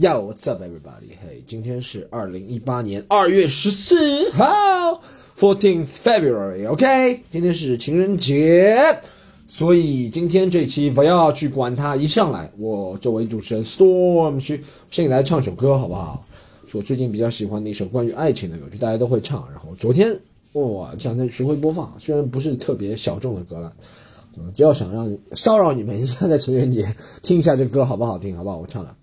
[0.00, 1.10] Yo, what's up, everybody?
[1.10, 5.02] Hey，今天是二零一八年二月十四号
[5.36, 9.00] ，Fourteenth February，OK？、今天是情人节，
[9.48, 11.96] 所以今天这期不要去管它。
[11.96, 16.24] 一上来，我作为主持人 Storm 去先给大家唱首歌，好不好？
[16.68, 19.48] 是我最近比较喜欢的一首关于爱情的歌曲，大家都会唱。
[19.50, 20.16] 然后昨天
[20.52, 23.72] 哇，这两天巡回播放，虽然不是特别小众的歌了。
[24.36, 28.36] 嗯只要想让骚扰你们一下，在情人节听一下这歌好不好听？
[28.36, 28.58] 好不好？
[28.58, 28.94] 我唱了。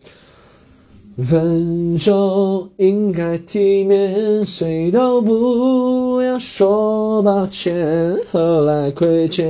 [1.17, 8.17] 分手应该体面，谁都不要说抱歉。
[8.29, 9.47] 何来亏欠？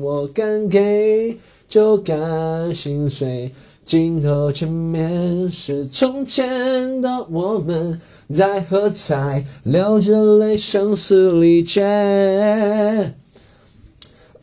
[0.00, 1.36] 我敢给
[1.68, 3.50] 就敢心碎。
[3.84, 8.00] 镜头前面是从前的我们，
[8.32, 13.14] 在喝彩，流着泪，声嘶力竭。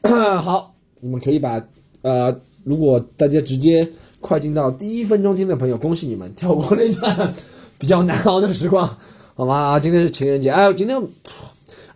[0.03, 1.65] 好，你们可以把
[2.01, 3.87] 呃，如果大家直接
[4.19, 7.33] 快进到第一分钟听的朋友，恭喜你们跳过那段
[7.77, 8.97] 比较难熬的时光，
[9.35, 9.79] 好吗？
[9.79, 10.97] 今天是情人节，哎，今天，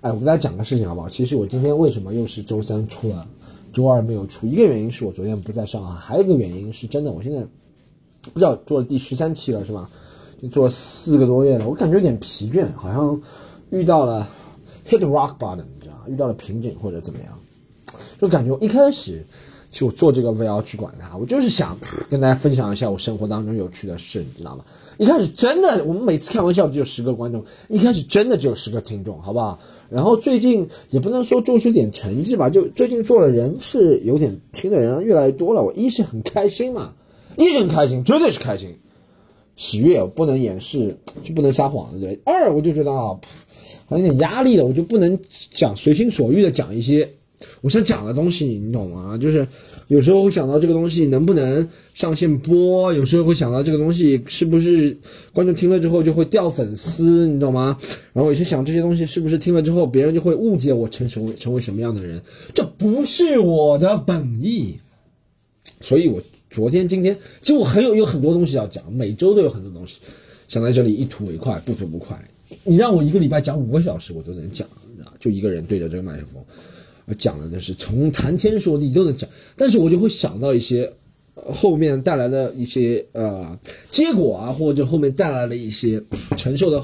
[0.02, 1.09] 哎，我跟大家讲个事情好不好？
[1.09, 3.28] 其实我今天为什么又是周三出了，
[3.73, 4.45] 周二没有出？
[4.45, 7.41] 一个原因是我昨天不在上海，还有一个原因是真的，我现在
[8.31, 9.89] 不知道做了第十三期了是吧？
[10.41, 13.19] 就做了四个多月了，我感觉有点疲倦，好像
[13.72, 14.28] 遇到了
[14.88, 16.03] hit rock bottom，你知道吗？
[16.08, 17.38] 遇到了瓶颈或者怎么样？
[18.19, 19.25] 就感觉我一开始，
[19.72, 24.66] 就我做这个不要去管它，我就是想跟大家分享一下我生活当中有趣的事，你知道吗？
[24.97, 29.58] 一开始真的，我们每次开玩笑只有十个观众，一开始真的只有十个听众，好不好？
[29.89, 36.94] 然后最近也不能说做出点成绩吧，就最近做的人是有点听的人越来越多了，我一是很开心嘛，
[37.38, 38.75] 一是很开心，绝对是开心，
[39.56, 42.19] 喜悦不能掩饰，就不能撒谎，对不对？
[42.25, 43.17] 二我就觉得啊，
[43.88, 45.17] 好像有点压力了，我就不能
[45.56, 47.08] 讲随心所欲的讲一些。
[47.61, 49.17] 我想讲的东西，你懂吗？
[49.17, 49.45] 就是
[49.88, 54.95] 有时候会想到这个东西能不能上线播，有时候会想到这个东西是不是
[55.34, 57.78] 观众听了之后就会掉粉丝，你懂吗？
[58.14, 62.22] 然后有些想这些东西是不是听了之后别人就会误解我成成为成为什么样的人，
[62.53, 64.78] 这不是我的本意。
[65.79, 70.00] 所以我昨天今天其实我很有有很多东西要讲，每周都有很多东西，
[70.47, 72.19] 想在这里一吐为快，不吐不快。
[72.63, 74.68] 你让我一个礼拜讲五个小时，我都能讲，
[75.19, 76.44] 就一个人对着这个麦克风。
[77.06, 80.91] 我讲的就是从谈天说地都能讲，但是我就会想到一些、
[81.35, 83.57] 后面带来的一些呃
[83.89, 86.01] 结果啊，或者后面带来的一些
[86.38, 86.84] 承受的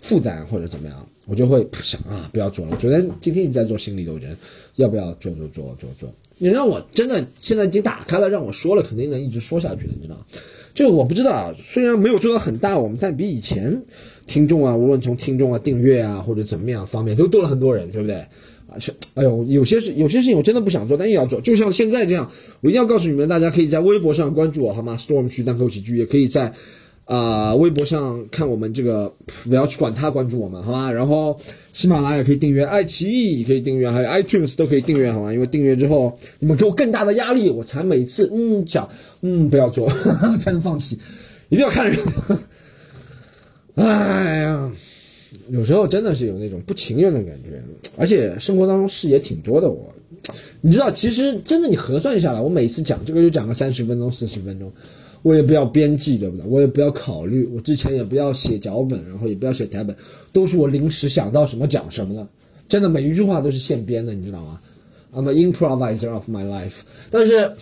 [0.00, 2.76] 负担或者怎么样，我就会想啊，不要做了。
[2.76, 4.34] 昨天、今天一直在做心理斗争，
[4.76, 6.08] 要不要做做做做做？
[6.38, 10.20] 你让我真的现在已经打开了，让我说了，肯定能一直说下去的，你知道吗？
[10.74, 13.82] 这个我不知道啊，虽然没有做到很大，我们但比以前
[14.26, 18.26] 听众啊，无论从听众啊、订阅啊或者怎么样方面，都多了很多人，对不对？
[18.78, 21.40] 是，哎呦，有些事有些事情我真的不想做，但也要做。
[21.40, 26.52] 就像现在这样，我一定要告诉你们，大家可以在微博上关注我，好吗？Storm 区单口喜剧也可以在
[27.04, 29.12] 啊、微博上看我们这个，
[29.44, 30.90] 不要去管他，关注我们，好吗？
[30.90, 31.38] 然后
[31.72, 35.32] 喜马拉雅可以订阅，爱奇艺也可以订阅，还有 iTunes 都可以订阅，好吗？
[35.32, 38.88] 因为订阅之后，你们给我更大的压力，我才每次嗯讲
[39.22, 39.88] 嗯不要做，
[40.40, 40.98] 才能放弃，
[41.48, 41.96] 一定要看人。
[43.76, 44.72] 哎呀。
[45.50, 47.62] 有时候真的是有那种不情愿的感觉，
[47.96, 49.68] 而且生活当中事也挺多的。
[49.68, 49.92] 我，
[50.60, 54.72] 你知道，其实真的你核算下来，我每次讲这个就讲个三十分钟、四十分钟，
[55.22, 56.46] 我也不要编辑，对不对？
[56.46, 59.94] 我也不要考虑，我之前也不要写脚本，然后也不要写台本，
[60.32, 62.26] 都是我临时想到什么讲什么的。
[62.68, 64.60] 真的每一句话都是现编的，你知道吗
[65.14, 66.80] ？I'm an improviser of my life。
[67.10, 67.52] 但是，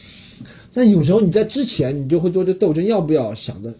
[0.73, 3.73] 但有时候你在之前你就会做这斗争，要不要想的。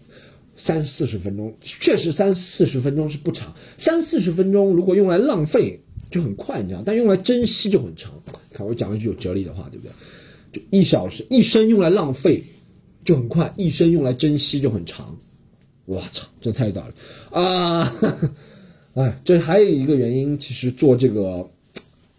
[0.57, 3.53] 三四十分钟，确实三四十分钟是不长。
[3.77, 8.13] 三四十分钟如果用来浪费就很快，你知道，但用来珍惜就很长。
[8.53, 9.91] 看我讲了一句有哲理的话，对不对？
[10.53, 12.43] 就一小时，一生用来浪费
[13.03, 15.17] 就很快，一生用来珍惜就很长。
[15.85, 16.93] 我操，这太大了
[17.31, 17.93] 啊！
[18.95, 21.47] 哎，这还有一个原因，其实做这个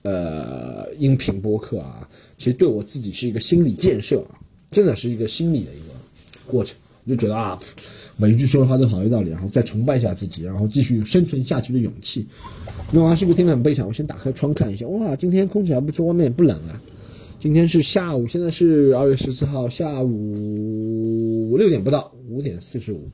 [0.03, 4.39] 呃音频播客啊，其实对我自己是一个心理建设啊，
[4.71, 5.95] 真的是一个心理的一个
[6.47, 6.77] 过程。
[7.07, 7.59] 就觉得啊。
[8.19, 12.27] 每一句说的话都好有道理，然后再崇拜一下自己，然后继续生存下去的勇气。
[12.91, 13.87] 那啊，是不是听得很悲惨？
[13.87, 16.81] 我先打开窗看一下，哇，今天空气还不错，外面也不冷啊。
[17.39, 23.07] 今天是下午，现在是二月十四号下午六点不到，五点四十五。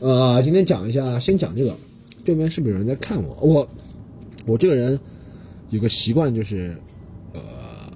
[0.00, 1.76] 呃，今天讲一下，先讲这个，
[2.24, 3.36] 对面是不是有人在看我？
[3.42, 3.68] 我
[4.46, 4.98] 我这个人
[5.68, 6.74] 有个习惯，就是
[7.34, 7.40] 呃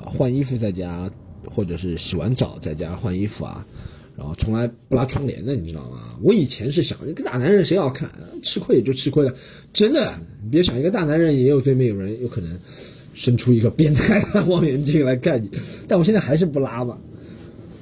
[0.04, 1.10] 换衣服在家，
[1.46, 3.66] 或者是洗完澡在家换衣服啊。
[4.16, 6.16] 然后从来不拉窗帘的，你知道吗？
[6.22, 8.10] 我以前是想，一个大男人谁要看？
[8.42, 9.34] 吃亏也就吃亏了。
[9.72, 12.58] 真的，你别想，一个大男人也有对面有人有可能
[13.12, 15.50] 伸出一个变态的望远镜来看你。
[15.86, 16.96] 但我现在还是不拉嘛。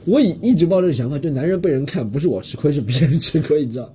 [0.07, 3.95] 我以一直抱这个想法，就男人被人看，不是我吃亏，是别人吃亏，你知道？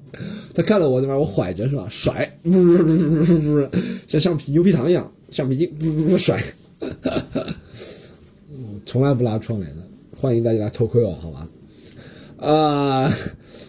[0.56, 1.15] 他看了我，对吧？
[1.18, 1.88] 我甩着是吧？
[1.89, 3.77] 甩，不不不不不不，
[4.07, 6.41] 像橡皮牛皮糖一样，橡皮筋，不不不甩。
[8.86, 9.83] 从来不拉窗帘的，
[10.15, 11.47] 欢迎大家来偷窥我，好吧？
[12.39, 13.12] 啊，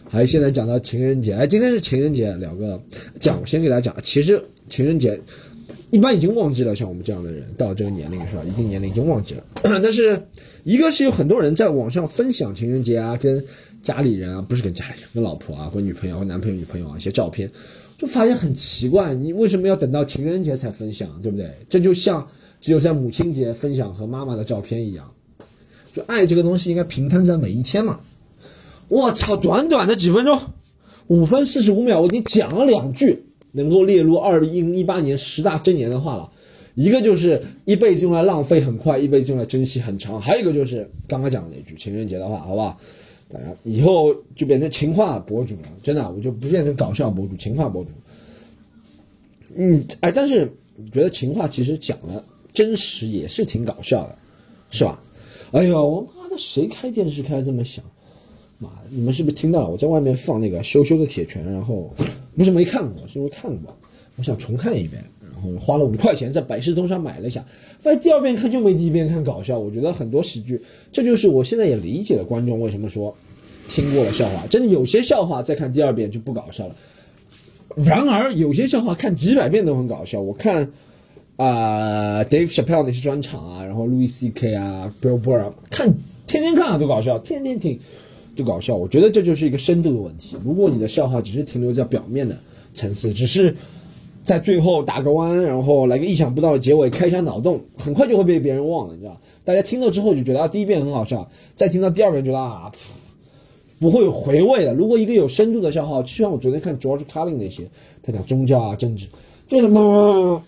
[0.09, 2.81] 还现在讲到情人节，哎，今天是情人节，聊个
[3.19, 5.21] 讲，我先给大家讲，其实情人节
[5.91, 8.43] 一般已经忘记了，像我们这样的人，到这个年龄是吧？
[8.45, 9.45] 一定年龄已经忘记了，
[9.83, 10.23] 但是
[10.63, 13.45] 一个是有很多人在网上分享情人节啊，跟
[13.83, 17.51] 家里人啊，不是跟家里人，跟老婆啊，或女朋友、或男朋友、女朋友啊一些照片，
[17.99, 21.51] 就发现很奇怪，你为什么要等到情人节才分享，对不对？
[21.69, 22.25] 这就像
[22.61, 25.11] 只有在母亲节分享和妈妈的照片一样，
[25.93, 27.99] 就爱这个东西应该平摊在每一天嘛。
[28.91, 30.39] 我操，短短的几分钟，
[31.07, 33.23] 五分四十五秒，我已经讲了两句
[33.53, 36.29] 能够列入二零一八年十大箴言的话了。
[36.75, 40.21] 一个就是一辈子用来浪费很快，一辈子用来珍惜很长。
[40.21, 42.79] 还有一个就是刚刚讲的那句情人节的话，好不好？
[43.29, 47.91] 大家以后就变成情话博主了，真的，我就不变成搞笑博主，情话博主。
[49.55, 50.51] 嗯，哎，但是
[50.93, 54.17] 觉得情话其实讲了真实也是挺搞笑的，
[54.73, 55.01] 是吧？
[55.53, 57.85] 哎呦，我妈的，谁开电视开这么响？
[58.61, 59.69] 妈，你们是不是听到了？
[59.69, 61.93] 我在外面放那个羞羞的铁拳，然后
[62.37, 63.77] 不是没看过，是因为看过，
[64.17, 67.45] 我想重看一遍，然后花了五块钱在百事通上买了一下，
[67.81, 69.59] 发现第二遍看就没第一遍看搞笑。
[69.59, 70.61] 我觉得很多喜剧，
[70.93, 73.17] 这就是我现在也理解了观众为什么说
[73.69, 76.77] 听过了笑话，真的有些笑话再看第二遍就不搞笑了。
[77.77, 80.21] 然而有些笑话看几百遍都很搞笑。
[80.21, 80.71] 我看
[81.37, 84.53] 啊，Dave Chappelle 那些专场啊，然后 Louis C.K.
[84.55, 85.95] 啊，Bill Burr 看
[86.27, 87.79] 天天看啊都搞笑，天天听。
[88.41, 90.35] 就搞笑，我觉得这就是一个深度的问题。
[90.43, 92.35] 如果你的笑话只是停留在表面的
[92.73, 93.55] 层次，只是
[94.25, 102.73] 在最后打个弯，然后来个意想不到的结尾，开一下脑洞，很快就会被别人忘了，你知道大家听了之后就觉得啊，第一遍很好笑，再听到第二遍觉得啊，
[103.79, 104.73] 不会有回味的。
[104.73, 107.69] 如果一个有深度的笑话，就像我昨天看 George Carlin 那些，
[108.03, 109.07] 他讲宗教啊、政治，
[109.49, 110.43] 就什么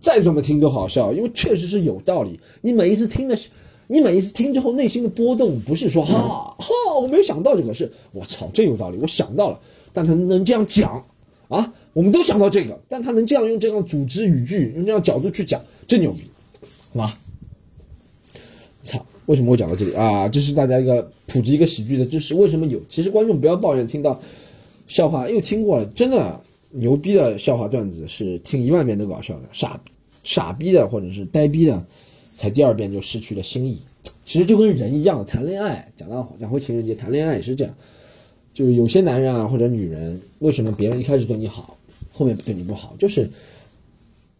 [0.00, 2.40] 再怎么听都好笑，因为确实是有道理。
[2.60, 3.38] 你每一次听的。
[3.90, 6.68] 你每一次听之后，内心的波动不是说哈哈，
[7.00, 9.58] 我没有想到这个，是我操，真有道理，我想到了，
[9.94, 11.02] 但他能这样讲
[11.48, 16.24] 啊，我们都想到这个，但他能这样用这样组织语句，用这样角度去讲，真牛逼，
[16.92, 17.18] 好吧？
[18.82, 20.28] 操，为什么会讲到这里啊？
[20.28, 22.78] 这是大家一个普及一个喜剧的知识，为什么有？
[22.90, 24.20] 其实观众不要抱怨听到
[24.86, 26.38] 笑话又听过了，真的
[26.72, 29.80] 牛逼的笑话段子是听一万遍都搞笑的，傻
[30.24, 31.82] 傻逼的或者是呆逼的。
[32.38, 33.78] 才第二遍就失去了心意，
[34.24, 37.74] 其实就跟人一样，谈恋爱讲到讲回情人节，谈恋爱也是这样，
[38.54, 41.76] 就是有些男人啊或者女人，为什么别人一开始对你好，
[42.12, 42.94] 后面对你不好？
[42.96, 43.28] 就是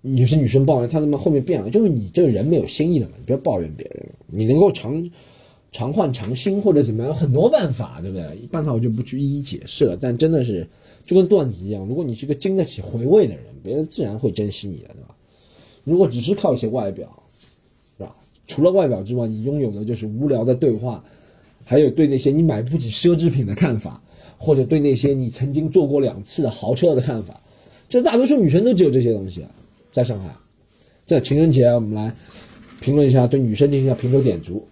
[0.02, 5.10] 有些女生抱怨他怎么后面变了，就是你这个人没有心意了嘛，你不要抱怨别人，你能够长
[5.72, 8.24] 常换常新或者怎么样，很多办法，对不对？
[8.52, 10.64] 办法我就不去一一解释了，但真的是
[11.04, 15.16] 就跟段子一样，如果你是个经得起回味的人，别人自然会珍惜你的，对吧？
[15.82, 17.24] 如果只是靠一些外表。
[18.48, 21.04] 除了外表之外，你拥有的就是无聊的对话，
[21.64, 24.02] 还有对那些你买不起奢侈品的看法，
[24.36, 27.40] 或者对那些你曾经坐过两次的豪车的看法。
[27.88, 29.44] 这大多数女生都只有这些东西。
[29.92, 30.34] 在上海，
[31.06, 32.12] 在情人节，我们来
[32.80, 34.66] 评论一下，对女生进行一下评头点足。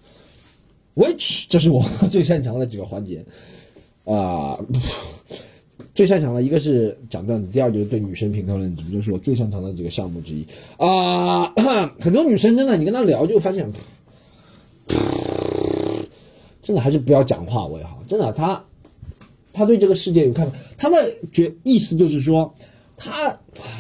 [0.95, 3.25] Which 这是我最擅长的几个环节
[4.05, 4.59] 啊。
[5.97, 10.45] 最擅长的一个是讲段子，第二就是对女生评头论足，就是我最擅长的几个项目之一
[10.77, 11.51] 啊。
[11.99, 13.67] 很多女生真的，你跟她聊就发现，
[16.63, 17.99] 真的还是不要讲话为好。
[18.07, 18.63] 真的，她
[19.55, 20.97] 她对这个世界有看法，她的
[21.33, 22.53] 觉意思就是说，
[22.99, 23.35] 她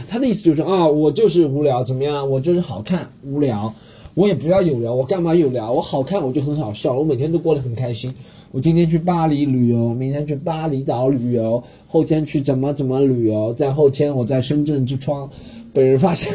[0.09, 2.31] 她的意思就是啊，我就是无聊，怎么样？
[2.31, 3.75] 我就是好看，无聊，
[4.14, 5.71] 我也不要有聊，我干嘛有聊？
[5.71, 8.14] 我好看，我就很好笑，我每天都过得很开心。
[8.57, 15.29] 我今天去巴黎旅游，明天去巴厘岛旅游，后天去怎么怎么旅游，在后天我在深圳之窗
[15.75, 16.33] 被人发现，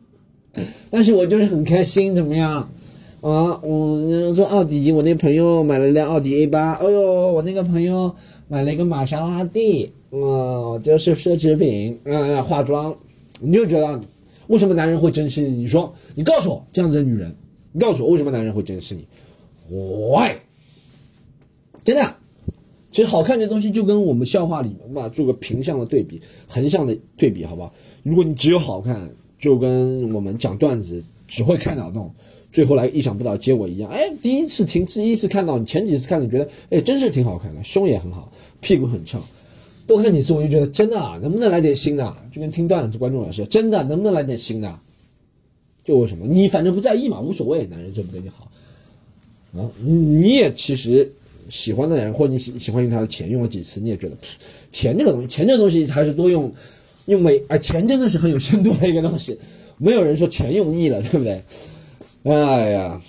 [0.90, 2.68] 但是我就是很开心，怎么样？
[3.22, 8.14] 啊，我坐奥迪，我那朋友买了辆奥迪 A 八，哎呦，我那个朋友
[8.48, 12.94] 买了一个玛莎拉蒂，啊，就是奢侈品，啊，化妆，
[13.40, 13.98] 你就觉得
[14.48, 15.60] 为什么男人会珍惜你？
[15.60, 17.34] 你说，你告诉我这样子的女人，
[17.72, 19.06] 你告诉我为什么男人会珍惜你
[19.74, 20.34] ？？why？。
[21.88, 22.16] 真的，
[22.90, 27.72] 其实好看这东西就跟我们笑话里面嘛，做个平向的对比，横向的对比，好不好？
[28.02, 32.12] 如果你只有好看，就跟我们讲段子只会开脑洞，
[32.52, 33.90] 最后来意想不到结果一样。
[33.90, 38.30] 哎，第一次听，第一次看到，你前几次看，你觉得哎，真是挺好看的，胸也很好，
[38.60, 39.18] 屁股很翘，
[39.86, 42.14] 多看几次我就觉得真的啊，能不能来点新的？
[42.30, 44.78] 就跟听段子观众也是，真的能不能来点新的？
[45.84, 46.26] 就为什么？
[46.26, 48.46] 你反正不在意嘛，无所谓，男人对不对你好。
[49.56, 51.10] 啊，你也其实
[51.48, 54.16] 喜欢的人，或者你喜喜欢用他的钱用了几次，你也觉得
[54.70, 56.52] 钱这个东西，钱这个东西还是多用，
[57.06, 59.38] 用没啊，钱真的是很有深度的一个东西，
[59.78, 61.42] 没有人说钱用腻了，对不对？
[62.24, 63.00] 哎呀，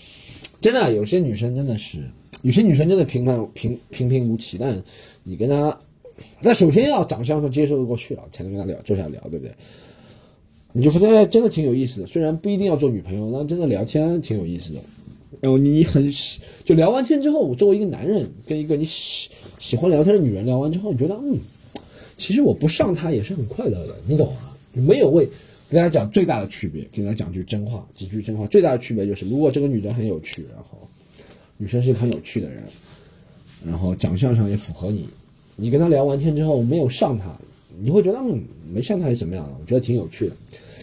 [0.62, 1.98] 真的有些女生真的是，
[2.42, 4.82] 有些女生真的平凡平平平无奇，但
[5.24, 5.78] 你跟她，
[6.42, 9.54] 那首先要长相上接受得过去了，才能跟她聊坐下聊，对不对？
[10.72, 14.80] 你就发现真的挺有意思的，虽然不一定要做女朋友，但真的聊天挺有意思的。
[15.42, 19.30] 然后你很喜就聊完天之后，我作为一个男人跟一个你喜
[19.60, 21.38] 喜欢聊天的女人聊完之后，你觉得嗯，
[22.18, 24.40] 其实我不上她也是很快乐的，你懂吗？
[24.74, 25.26] 没有为
[25.70, 28.46] 跟大家讲最大的区别，跟大家讲句真话，几句真话。
[28.48, 30.88] 最大的区别就是，如果这个女的很有趣，然后
[31.58, 32.64] 女生是很有趣的人，
[33.66, 35.08] 然后长相上也符合你，
[35.56, 37.26] 你跟她聊完天之后没有上她，
[37.80, 38.44] 你会觉得嗯，
[38.74, 39.56] 没上她是怎么样的？
[39.60, 40.36] 我觉得挺有趣的。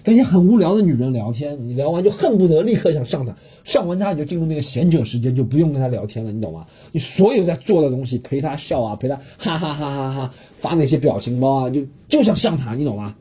[0.07, 3.35] 跟一些很无聊的女人聊天，你聊完就恨不得立刻想上她，
[3.65, 6.65] 上完她你就进入那个闲者时间，就不用跟她聊天了，你懂吗？
[6.93, 13.17] 你所有在做的东西，陪她笑啊，陪她哈哈哈哈哈，发那些表情包啊，就就想上她，你懂吗？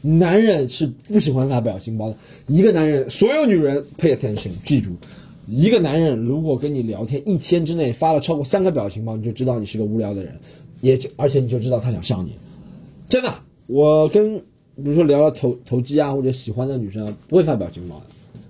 [0.00, 2.16] 男人是不喜欢发表情包的。
[2.46, 4.90] 一个男人，所有女人 pay attention，记住，
[5.48, 10.38] 一个男人如果跟你聊天一天之内发了超过三个表情包，你就知道你是个无聊的人，
[10.82, 12.36] 也而且你就知道他想上你。
[13.08, 13.34] 真的，
[13.66, 14.40] 我跟。
[14.82, 18.06] 比如说聊聊投投机啊，或者喜欢的女生啊，不会发表情包的，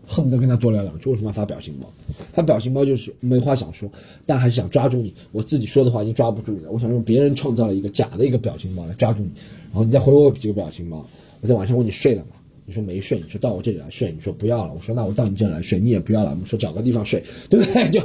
[0.06, 1.08] 恨不得跟她多聊两句。
[1.11, 1.88] 为什么要发表情包？
[2.32, 3.90] 发表情包就是没话想说，
[4.26, 5.12] 但还是想抓住你。
[5.32, 9.30] 我自己说的话已经抓不住你了，我想用别人创造了一个假的一个表情包来抓住你，
[9.70, 11.04] 然后你再回我几个表情包。
[11.40, 12.30] 我在晚上问你睡了吗？
[12.66, 14.73] 你说没睡，你说到我这里来睡，你说不要了。
[14.75, 16.30] 我说那我到你这里来睡，你也不要了。
[16.30, 17.88] 我们说找个地方睡，对不对？
[17.90, 18.00] 就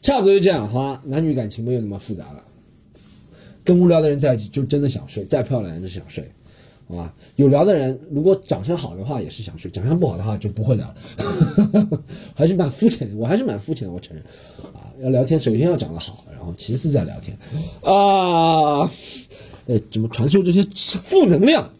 [0.00, 1.02] 差不多就这样，好吧？
[1.04, 2.42] 男女感情没有那么复杂了。
[3.62, 6.24] 跟无聊的人在一起就真的想睡，再漂亮人都是想睡。
[6.88, 10.94] 好吧，有聊的人，如果长相好的话也是想睡，长相不好的话就不会聊了，
[12.34, 14.24] 还是蛮肤浅的，我还是蛮肤浅的，我承认。
[14.72, 17.36] 啊，要聊天首先要长得好，然后其次再聊天。
[17.82, 18.90] 啊，
[19.66, 20.62] 呃，怎么传授这些
[21.04, 21.70] 负能量？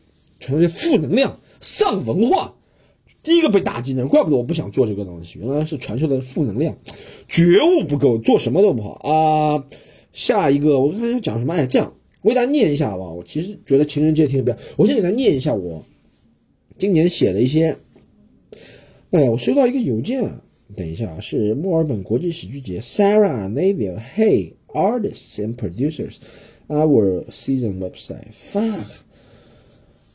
[0.40, 2.52] 传授些负能量，丧文化，
[3.22, 6.76] 第一个被打击的人，怪不得我不想做这个东西，原来是传授的负能量，
[7.28, 9.64] 觉悟不够，做什么都不好啊。
[10.12, 11.54] 下一个我刚才讲什么？
[11.54, 11.94] 哎，这样。
[12.22, 13.14] 我给大家念一下好不好？
[13.14, 14.56] 我其实觉得情人节挺有必要。
[14.76, 15.84] 我先给大家念一下我
[16.78, 17.76] 今年写的一些。
[19.10, 20.30] 哎呀，我收到一个邮件，
[20.76, 26.16] 等一下，是墨尔本国际喜剧节，Sarah Neville Hey artists and producers
[26.66, 28.84] our season website fuck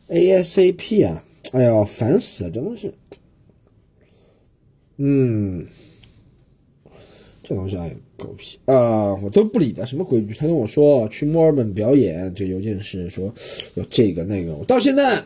[0.10, 1.24] ASAP 啊！
[1.54, 2.94] 哎呀，烦死了，真的是。
[4.98, 5.66] 嗯。
[7.44, 7.86] 这东西啊，
[8.16, 9.14] 狗屁啊！
[9.16, 10.34] 我都不理他，什么规矩？
[10.34, 13.26] 他跟我说去墨尔本表演，这邮件是说
[13.76, 15.22] 有这个那个，我到现在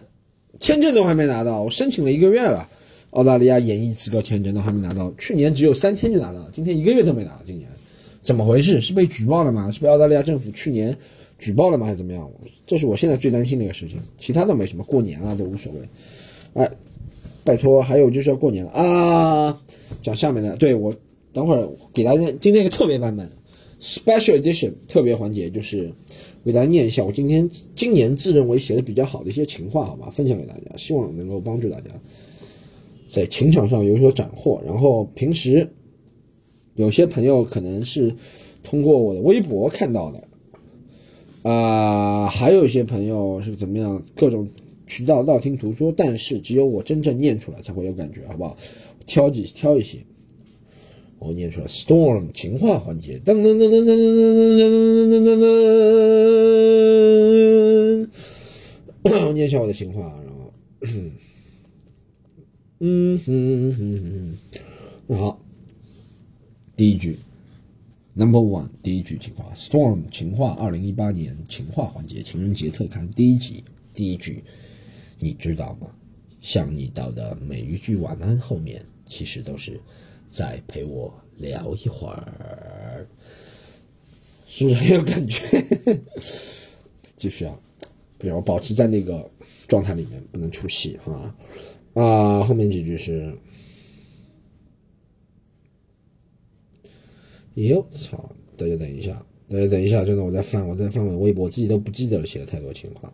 [0.60, 2.68] 签证都还没拿到，我申请了一个月了，
[3.12, 7.70] 澳大利亚演艺资格签证都还没拿到，去年只有三天就拿到，今天一个月都没拿到，今年
[8.24, 8.82] 怎么回事？
[8.82, 9.70] 是被举报了吗？
[9.70, 10.98] 是被澳大利亚政府去年
[11.38, 11.86] 举报了吗？
[11.86, 12.28] 还是怎么样？
[12.66, 16.64] 这是我现在最担心的一个事情，其他都没什么，过年了都无所谓。
[16.64, 16.72] 哎，
[17.44, 19.62] 拜托，还有就是要过年了啊！
[20.02, 20.92] 讲下面的，对我。
[21.38, 23.30] 等会儿给大家今天一个特别版本
[23.80, 25.92] ，special edition 特别环节，就是
[26.44, 31.92] 给大家念一下我今天今年自认为写的比较好的一些情话，好吧，分享给大家，希望能够帮助大家
[33.08, 34.60] 在情场上有所斩获。
[34.66, 35.70] 然后平时
[36.74, 38.16] 有些朋友可能是
[38.64, 40.24] 通过我的微博看到的，
[41.48, 44.48] 啊，还有一些朋友是怎么样，各种
[44.88, 48.58] 渠道道听途说，但是只有我真正念出来才会有感觉，好不好？
[49.06, 50.00] 挑几挑一些。
[51.20, 55.38] 我念出来，storm 情话环节，噔噔噔噔噔噔噔噔噔噔噔噔
[58.04, 58.10] 噔。
[59.28, 60.54] 我，念一下我的情话，然后，
[62.80, 64.38] 嗯哼哼
[65.08, 65.40] 哼，好，
[66.76, 67.18] 第一句
[68.16, 74.44] ，number one，第一句情话，storm 情话，二零一八年情话环节，情人节特刊第一集，第一句，
[75.20, 75.88] 你知道吗？
[76.42, 79.82] 向你道的每一句晚安后面，其实都是。
[80.30, 83.08] 再陪我聊一会儿，
[84.48, 85.44] 是不是很有感觉？
[87.18, 87.58] 继 续啊，
[88.18, 89.30] 比如保持在那个
[89.68, 91.36] 状态里面，不能出戏哈。
[91.94, 93.36] 啊，后面几句是，
[97.56, 98.32] 哟操！
[98.56, 103.12] 大家等一下，大家等一下，真的，我在翻，我在翻我的微博，我自己都不记得了，写了太多情话，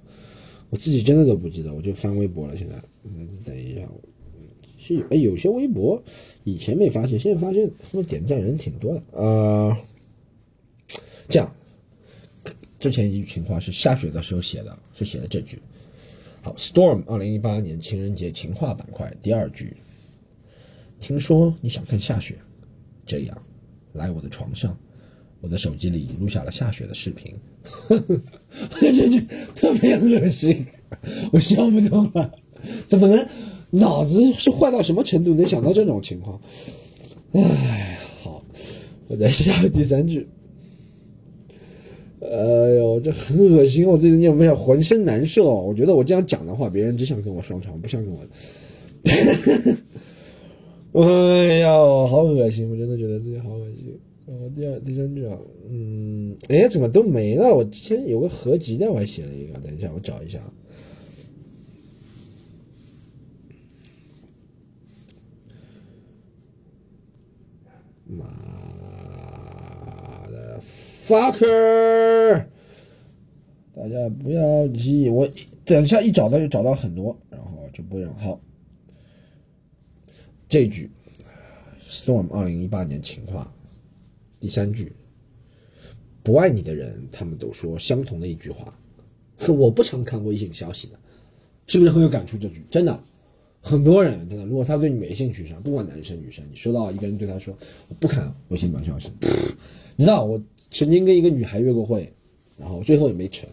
[0.70, 2.58] 我自己真的都不记得，我就翻微博了。
[2.58, 3.63] 现在，嗯等一。
[4.86, 6.04] 是哎，有些微博
[6.44, 9.04] 以前没发现，现在发现他们点赞人挺多的。
[9.14, 9.78] 呃，
[11.30, 11.56] 这样，
[12.80, 15.58] 之前一句情话是下雪的时候写的，是写的这句。
[16.42, 19.78] 好，Storm，二零一八年情人节情话板块第二句。
[21.00, 22.36] 听说你想看下雪，
[23.06, 23.38] 这样
[23.94, 24.78] 来我的床上，
[25.40, 27.34] 我的手机里录下了下雪的视频，
[28.80, 29.22] 这句
[29.56, 30.66] 特别恶心，
[31.32, 32.34] 我笑不动了，
[32.88, 33.26] 怎么能
[33.76, 36.40] 脑子是坏到什么程度，能想到这种情况？
[37.32, 38.44] 哎，好，
[39.08, 40.28] 我再下第三句。
[42.22, 42.30] 哎
[42.78, 45.62] 呦，这很恶心，我自己念不下，浑身难受。
[45.62, 48.20] 我觉得我这样讲的话，别人只想跟我双床，不想跟我。
[51.02, 51.72] 哎呀，
[52.08, 52.70] 好恶心！
[52.70, 54.00] 我真的觉得自己好恶心。
[54.28, 55.36] 哦，第二、第三句啊，
[55.68, 57.54] 嗯，哎，怎么都没了？
[57.54, 60.40] 我之前有个合集的，我还写了一个，等一下我找一下。
[68.14, 68.26] 妈
[70.30, 70.62] 的
[71.06, 72.46] ，fucker！
[73.76, 75.28] 大家不要急，我
[75.66, 78.40] 等一下一找到就找到很多，然后就不让好。
[80.48, 80.90] 这句
[81.90, 83.52] ，Storm 二零一八年情话，
[84.40, 84.94] 第三句，
[86.22, 88.78] 不爱你的人，他们都说相同的一句话。
[89.50, 91.00] 我不常看微信消息的，
[91.68, 92.38] 是不是很有感触？
[92.38, 93.04] 这句真的，
[93.66, 99.10] 很多人真的，如果他对你没兴趣上，不管男生女生，你收到一个人对他说我不看微信短消息，
[99.96, 100.40] 你知道我
[100.70, 102.14] 曾经跟一个女孩约过会，
[102.58, 103.48] 然后最后也没成。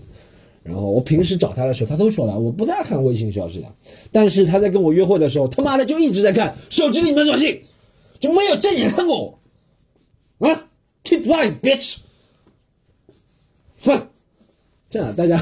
[0.63, 3.75] 然后我平时找他的时候，他都说了我不再看微信消息的。
[4.13, 7.63] 但是他在跟我约会的时候，他妈的就一直在看手机里面短信，
[8.19, 9.39] 就没有正眼看过
[10.39, 10.49] 我。
[10.49, 10.69] 啊
[11.05, 11.99] ，keep lying bitch！
[13.83, 14.09] 哼，
[14.91, 15.39] 这样大家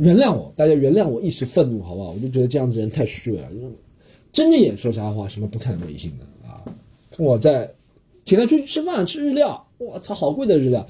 [0.00, 2.10] 原谅我，大家原谅我一时愤怒，好不好？
[2.10, 3.48] 我就觉得这样子人太虚伪了。
[4.32, 6.62] 睁着眼说瞎话，什么不看微信的啊？
[7.10, 7.72] 看我在
[8.24, 10.86] 请他出去吃饭吃日料，我操，好贵的日料，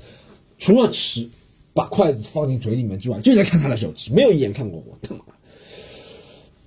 [0.59, 1.29] 除了吃。
[1.75, 4.99] 把筷子放进嘴里面之外，就在看他的手机，没有一眼看过我。
[5.03, 5.15] 他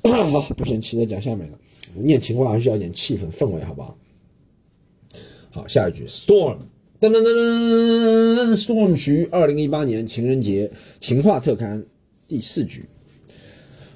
[0.03, 1.57] 妈，好 不生气，再讲下面的。
[1.95, 3.97] 念情话还是要一点气氛氛围，好不好？
[5.49, 6.57] 好，下一句，Storm，
[7.01, 10.69] 噔噔噔噔，Storm 徐二零一八年情人节
[11.01, 11.83] 情话特刊
[12.29, 12.85] 第四句，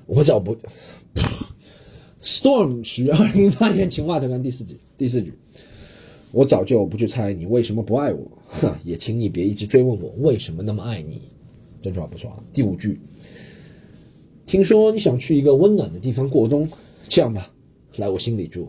[0.08, 0.58] 我找不
[2.24, 5.32] ，Storm 徐二零一八年情话特刊第四句，第四句。
[6.32, 11.22] 我早就不去猜你为什么不爱我，哼，也请你别一直追问我为什么那么爱你。
[11.80, 12.44] 这句话不错啊。
[12.52, 13.00] 第五句，
[14.48, 16.68] 听说你想去一个温暖的地方过冬，
[17.08, 17.54] 这样吧，
[17.98, 18.68] 来我心里住。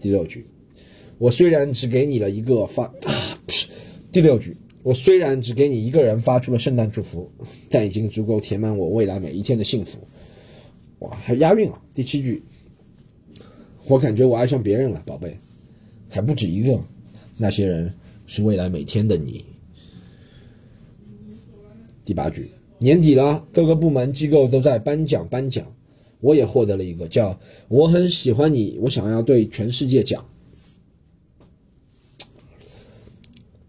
[0.00, 0.46] 第六句，
[1.18, 3.38] 我虽然只给你了一个发，啊
[4.10, 4.56] 第六句，
[4.88, 7.30] 我虽然只给你一个人发出了圣诞祝福，
[7.68, 9.98] 但已经足够填满我未来每一天的幸福。
[11.00, 11.78] 哇，还押韵啊。
[11.94, 12.42] 第七句，
[13.86, 15.36] 我感觉我爱上别人了，宝贝。
[16.08, 16.80] 还不止一个，
[17.36, 17.92] 那些人
[18.26, 19.44] 是未来每天的你。
[22.06, 25.66] 第八句，年底了，各个部门机构都在颁奖颁奖，
[26.20, 30.26] 我也获得了一个叫“我很喜欢你，我想要对全世界讲”。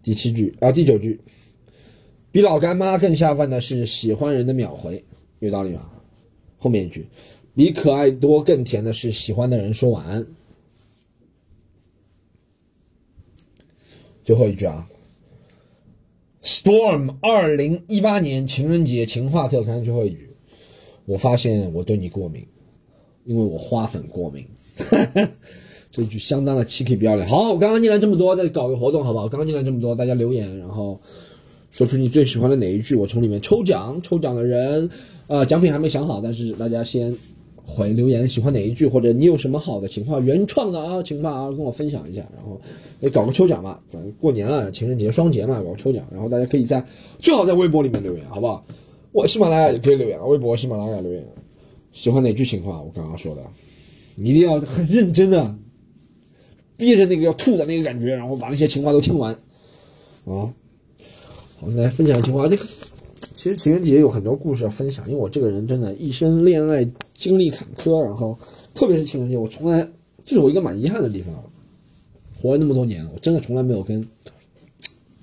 [0.02, 1.20] 第七句啊，第九句，
[2.32, 5.04] 比老干妈更下饭的是喜欢人的秒回，
[5.40, 5.90] 有道理吗？
[6.56, 7.06] 后面一句，
[7.54, 10.26] 比可爱多更甜的是喜欢的人说晚安。
[14.24, 14.88] 最后一句啊
[16.42, 20.30] ，Storm 二零一八年情人节情话特刊最后一句，
[21.04, 22.46] 我发现我对你过敏，
[23.24, 24.46] 因为我花粉过敏。
[24.76, 25.30] 哈 哈
[25.90, 27.26] 这句相当的气 K 不要脸。
[27.28, 29.28] 好，我刚刚念了这么多，再搞个活动好不好？
[29.28, 31.00] 刚刚念了这么多，大家留言，然后
[31.70, 34.00] 说出你最喜欢的哪一句，我从里面抽奖。
[34.04, 34.90] 抽奖的人，
[35.26, 37.16] 呃，奖品还没想好，但是大家先。
[37.66, 42.60] 回留言喜欢哪一句，或者你有什么好的情话原创的啊情话啊，跟我分享一下，然后
[42.98, 46.84] 也搞个抽奖吧，反正过年了，情人节双节嘛，搞个抽奖，然后大家可以在
[47.20, 48.66] 最好在微博里面留言，好不好？
[49.12, 51.24] 我喜马拉雅也可以留言，微博喜马拉雅留言，
[51.92, 52.82] 喜欢哪句情话？
[52.82, 53.42] 我刚刚说的，
[54.16, 55.54] 你一定要很认真的，
[56.80, 59.32] 憋着那个要吐的那个感觉，然后把那些情话都听完
[60.24, 60.50] 啊。
[61.60, 62.66] 好，来分享情话，这个。
[63.32, 68.38] 其实情人节有很多故事要分享，因为我这个人真的一生恋爱经历坎坷，然后
[68.74, 69.88] 特别是情人节，我从来
[70.26, 71.34] 这是我一个蛮遗憾的地方。
[72.38, 74.06] 活了那么多年，我真的从来没有跟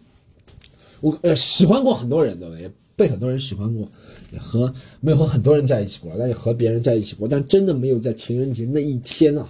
[1.02, 2.60] 我呃喜欢过很多人，对吧？
[2.60, 3.88] 也被很多人喜欢过，
[4.32, 9.48] 也和没有和很多人在一起过，但也和别人在一起过，但真的没有在情人节那一天啊，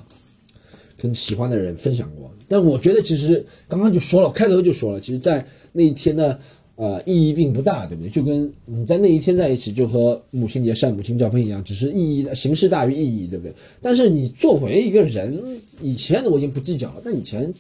[0.98, 2.32] 跟喜欢的人分享过。
[2.48, 6.38] 但我觉得其实刚刚就说了，开头就说了，其实，在那一天呢。
[6.80, 8.10] 呃，意义并不大，对不对？
[8.12, 13.52] 就跟你在那一天在一起，就和母亲节晒母亲照片一样，只是意义的形式大于意义，对不对？
[13.82, 15.42] 但是你作为一个人，
[15.82, 17.52] 以前我已经不计较了，但以前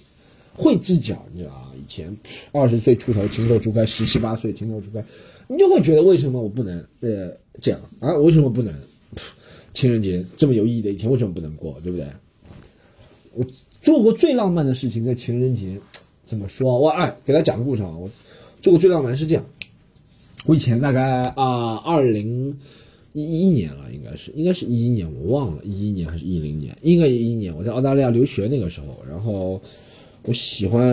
[0.53, 1.73] 会计较，你知道啊？
[1.75, 2.15] 以前
[2.51, 5.03] 二十岁出头情窦初开，十七八岁情窦初开，
[5.47, 8.13] 你就会觉得为什么我不能呃这样啊？
[8.17, 8.71] 为什么不能
[9.73, 12.05] 情人节这么有意义的一天，为什么不能过，对不对？
[13.37, 13.45] 我
[13.81, 15.79] 做过最浪漫的事情，在情人节。
[16.25, 16.77] 怎么说？
[16.77, 18.09] 我哎，给他讲个故事啊，我
[18.61, 19.45] 做过最浪漫是这样，
[20.45, 22.59] 我以前大概啊二零
[23.13, 29.61] 一一年了，应该是应该是一一年，我忘了，一一年还是一零年，应该一一年，我在澳大利亚留学那个时候，然后
[30.23, 30.85] 我喜欢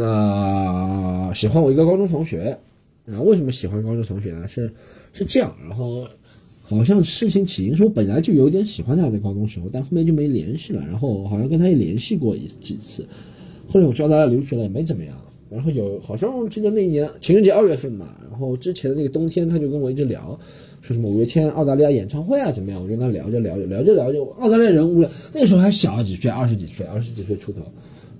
[0.00, 2.58] 啊喜欢我一个高中同学，
[3.04, 4.48] 然后为什么喜欢高中同学呢？
[4.48, 4.74] 是
[5.12, 6.08] 是这样，然后。
[6.76, 10.82] 好像事情起因是我本来就有点喜欢他在高中时候，但后面就没联系了。
[10.86, 13.06] 然后好像跟他也联系过一几次，
[13.68, 15.14] 后来我知道他留学了也没怎么样。
[15.50, 20.38] 然后有好像记得那一年情人节二月份嘛，然后之前的那个冬天他就跟我一直聊，
[20.80, 22.82] 说什么五月天澳大利亚演唱会啊怎么样？
[22.82, 27.60] 我就跟他聊着聊着聊着聊着，澳大利亚人无聊，那个时候还小几岁，二十几岁，二十几岁出头，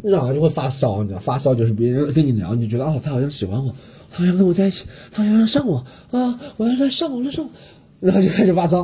[0.02, 3.74] 那时候就会发烧，你知道发烧就是别人跟你聊，你就觉得哦他好像喜欢我，
[4.10, 5.78] 他好像跟我在一起，他好像要上我
[6.10, 7.50] 啊，我要来上我来上我。
[8.02, 8.78] 然后就开始发烧，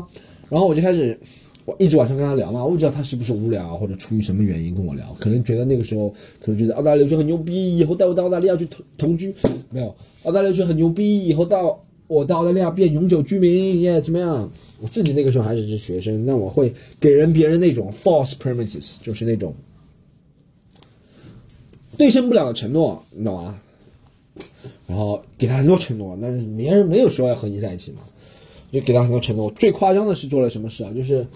[0.49, 1.19] 然后我就开始，
[1.65, 6.09] 我一直晚上跟他聊嘛，我不知道他是不是无聊或者出于什么原因跟我聊，可能觉得那个时候
[6.41, 9.35] 可能觉得澳大利亚留学很牛逼，以后带我到澳大利亚去同同居，
[9.71, 14.49] 没有，澳大利亚留学很牛逼，以后到我到澳大利亚变永久居民耶，怎么样？
[14.81, 19.53] 我自己那个时候还是是学生，那我会给人别人那种 false promises，就是那种
[21.97, 23.59] 兑现不了的承诺，你懂吗？
[24.87, 27.99] 然后给他很多承诺，但是别人没有说要和你在一起嘛。
[28.71, 29.51] 就给他很多承诺。
[29.53, 30.93] 最夸张的是做了什么事啊？
[30.95, 31.27] 就是，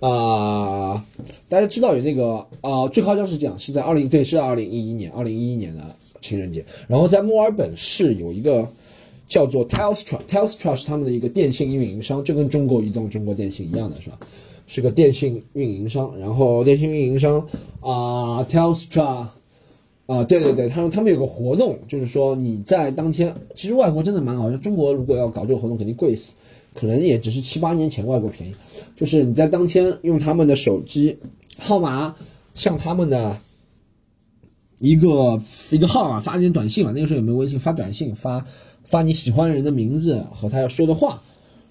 [0.00, 1.04] 啊，
[1.48, 5.82] 大家知道有那个啊，最夸张是这样，是在二零对，是二零一一年，二零一一年的
[6.20, 6.64] 情人节。
[6.88, 8.66] 然后在墨尔本市有一个
[9.28, 14.18] 叫做 Telstra，Telstra 是他们的一个电信运营商，就跟中国移动、中国电信一样的是吧？
[14.66, 16.16] 是个电信运营商。
[16.18, 17.46] 然后电信运营商
[17.80, 19.26] 啊，Telstra
[20.06, 26.32] 啊，对对对，他们他们有个活动，就是说你在当天，其实外国真的蛮好，像中国如果要搞这个活动，肯定贵死。
[26.80, 28.54] 可能也只是七八年前外国便宜，
[28.96, 31.14] 就是你在当天用他们的手机
[31.58, 32.14] 号码
[32.54, 33.36] 向他们的
[34.78, 35.38] 一个
[35.70, 37.58] 一个号码发点短信嘛，那个时候有没有微信？
[37.58, 38.42] 发短信发
[38.82, 41.20] 发你喜欢人的名字和他要说的话，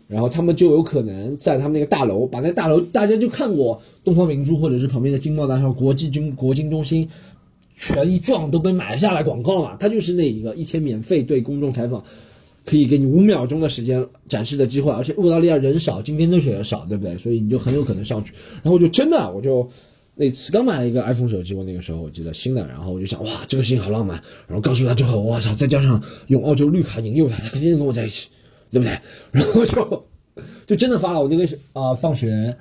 [0.06, 7.10] 然后他们就有可能在他们那个大楼，把那大楼大家就看过东方明珠或者是旁边的金贸大厦、国际军国金中心，
[7.76, 12.04] 全一幢都被买下来广告嘛，他就是那一个一天免费对公众开放。
[12.70, 17.18] 可以给你五秒钟的时间展示的机会，而且澳大利亚人少，竞争对手也少，对不对？
[17.18, 18.32] 所以你就很有可能上去。
[18.62, 19.68] 然后我就真的，我就
[20.14, 24.22] 那次刚买了一个 iPhone 手机，我那个时候我记得新的，然后我就想，哇，这个事情好浪漫。
[24.48, 28.30] 然后告诉他之后，我操，再加上用澳洲绿卡引诱他，他肯定能跟我在一起，
[28.70, 28.96] 对不对？
[29.32, 30.06] 然后就
[30.68, 31.20] 就真的发了。
[31.20, 32.56] 我那个是啊，放学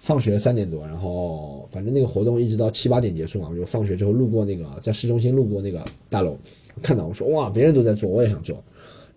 [0.00, 6.36] 放学三点多，然后反正那个活动一直到七八点结束嘛，我就放学之后路过那个在市中心路过那个大楼，
[6.82, 8.60] 看到我说，哇，别人都在做，我也想做。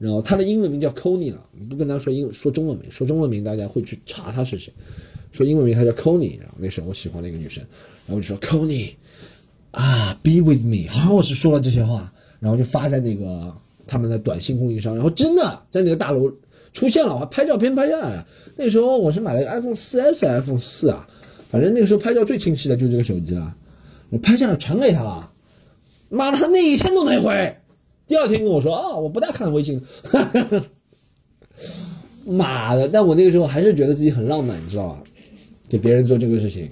[0.02, 4.74] 然后他的英文名叫 Connie 了，不跟他说英说中文名，说中文名大家会去查他是谁。
[5.32, 7.64] 说英文名他叫 Connie，然后那时候我喜欢的一个女生，
[8.08, 8.94] 然后我就说 Connie，
[9.70, 16.34] 啊，Be with me，好像我是说了这些话，然后就发在那个他们的短信供应商，然后真的在那个大楼
[16.74, 18.28] 出现了，我还拍照片拍下来了。
[18.58, 21.08] 那时候我是买了个 iPhone 4S、iPhone 四啊，
[21.52, 23.56] 反正那个时候拍照最清晰的就是这个手机了，
[24.10, 25.32] 我拍下来传给他了，
[26.10, 27.56] 妈的，他那一天都没回。
[28.12, 29.82] 第二天跟我说啊，我不大看微信，
[32.28, 32.90] 妈的！
[32.90, 35.04] 但我那个时候还是觉得自己很浪漫，你知道吧？
[35.70, 36.70] 给别人做这个事情，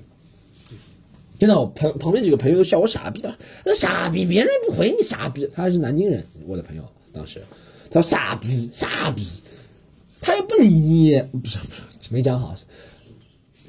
[1.37, 5.49] 真的，我旁旁边几个朋友都笑我傻逼的，那傻逼，别人不回你傻逼。
[5.53, 7.41] 他还是南京人，我的朋友当时，
[7.89, 9.25] 他说傻逼傻逼，
[10.19, 12.53] 他又不理你，不是不是没讲好，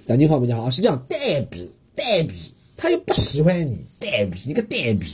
[0.06, 2.34] 南京话没讲好，是这样呆逼呆逼，
[2.76, 5.06] 他又不喜欢你呆逼，你个呆逼，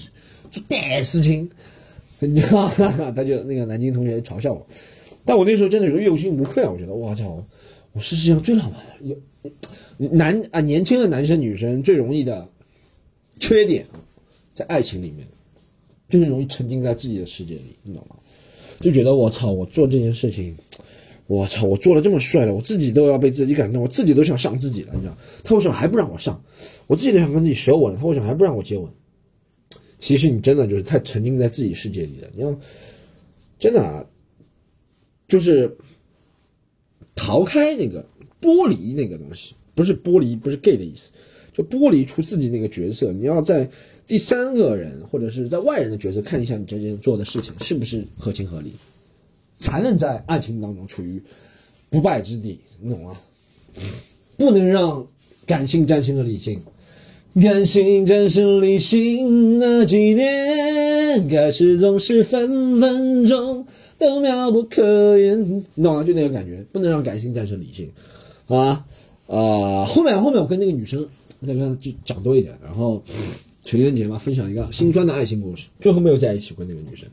[0.51, 1.51] 做呆事情。
[2.20, 2.66] 你看，
[3.14, 4.66] 他就那个南京同学嘲笑我，
[5.24, 6.70] 但我那时候真的是有心无愧啊！
[6.72, 7.44] 我觉得，哇操，
[7.92, 9.16] 我是世界上最浪漫的。
[9.98, 12.48] 有男啊，年轻的男生女生最容易的
[13.38, 13.85] 缺点，
[14.55, 15.26] 在爱情里面，
[16.09, 18.16] 就是容易沉浸在自己的世界里，你懂吗？
[18.81, 20.57] 就觉得我操，我做这件事情，
[21.26, 25.16] 我操，我做的这么帅了，我自己都要被自己感动，我自己都想上自己了，你知道？
[25.44, 26.42] 他为什么还不让我上？
[26.87, 28.88] 我自己都想跟自己舌吻了，他为什么还不让我接吻？
[29.99, 32.29] 其实你真的就是太沉浸在自己世界里了。
[32.35, 32.59] 你要
[33.59, 34.05] 真的啊，
[35.27, 35.77] 就是
[37.15, 38.07] 逃开那个
[38.41, 41.11] 剥离那个东西，不是剥离，不是 gay 的意思，
[41.53, 43.13] 就剥离出自己那个角色。
[43.13, 43.69] 你要在
[44.07, 48.73] 第三个人或者是在外人的角色看一下你这件做的事情是不是合情合理，
[49.59, 51.23] 才能在爱情当中处于
[51.89, 53.17] 不败之地，你懂吗？
[54.37, 55.07] 不能让
[55.47, 56.61] 感性战胜了理性。
[57.42, 63.66] 感性战胜理性那几年，开始总是分分钟
[63.99, 66.03] 都妙不可言，你懂吗？
[66.03, 67.90] 就那个感觉，不能让感性战胜理性，
[68.46, 68.87] 好吧？
[69.27, 71.07] 啊，后面后面我跟那个女生，
[71.40, 73.05] 我再跟她就讲多一点，然后
[73.64, 77.07] 情人节嘛，分享一个心酸的爱情故事，最后没有在一起过那个女生，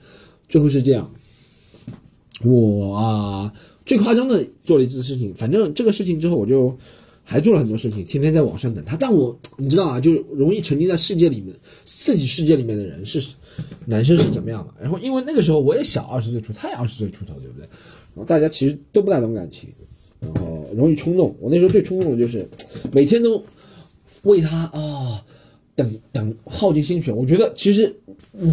[0.47, 1.11] 最后是这样，
[2.45, 3.53] 我啊
[3.85, 6.77] 最夸张的做了一次事情，反正这个事情之后我就
[7.23, 11.55] 还做了很多事情，天天在网上等他，但我你知道啊，就容易沉浸在世界里面，
[11.85, 13.23] 自己世界里面的人是
[13.85, 14.73] 男生是怎么样嘛？
[14.79, 17.67] 然后因为那个时候我也小，二十岁出，他也二十岁出头，对不对？
[18.15, 19.69] 然后大家其实都不太懂感情，
[20.19, 21.35] 然后容易冲动。
[21.39, 22.47] 我那时候最冲动的就是
[22.91, 23.43] 每天都
[24.23, 25.25] 为他啊。
[25.75, 27.11] 等等，耗尽心血。
[27.11, 27.95] 我觉得其实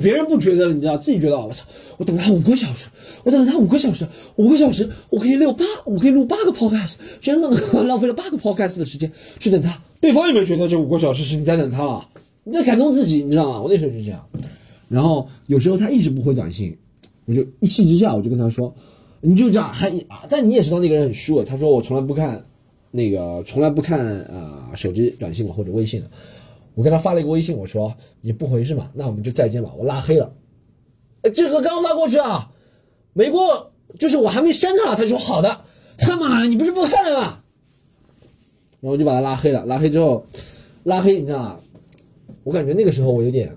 [0.02, 1.64] 别人不觉得，你知道，自己觉得啊，我操，
[1.96, 2.86] 我等他五个小时，
[3.24, 9.80] 我等了他五个小时，五个小时，我可以录八，我可以录八个 podcast，居然浪费了八个 podcast 的时间去等他。
[10.00, 12.06] 对方有没有觉得这五个小时是你在等他了？
[12.44, 13.62] 你在感动自己，你知道吗？
[13.62, 14.24] 我那时候就这样。
[14.88, 16.76] 然后有时候他一直不回短信，
[17.26, 18.74] 我就一气之下我就跟他说，
[19.20, 20.24] 你就这样还啊？
[20.28, 22.44] 但你也知道那个人很虚伪，他说我从来不看
[22.90, 26.10] 那个，从来不看啊手机短信或者微信的。
[26.80, 28.90] 我给他发了一个微信，我说你不回是吗？
[28.94, 29.70] 那我们就再见吧。
[29.76, 30.32] 我拉黑了，
[31.20, 32.50] 哎，这个刚发过去啊，
[33.12, 35.60] 没过，就是我还没删他，他说好的。
[35.98, 37.42] 他妈的，你不是不看了吗？
[38.80, 39.66] 然后我就把他拉黑了。
[39.66, 40.24] 拉黑之后，
[40.84, 41.60] 拉黑你知道吗？
[42.44, 43.54] 我感觉那个时候我有点，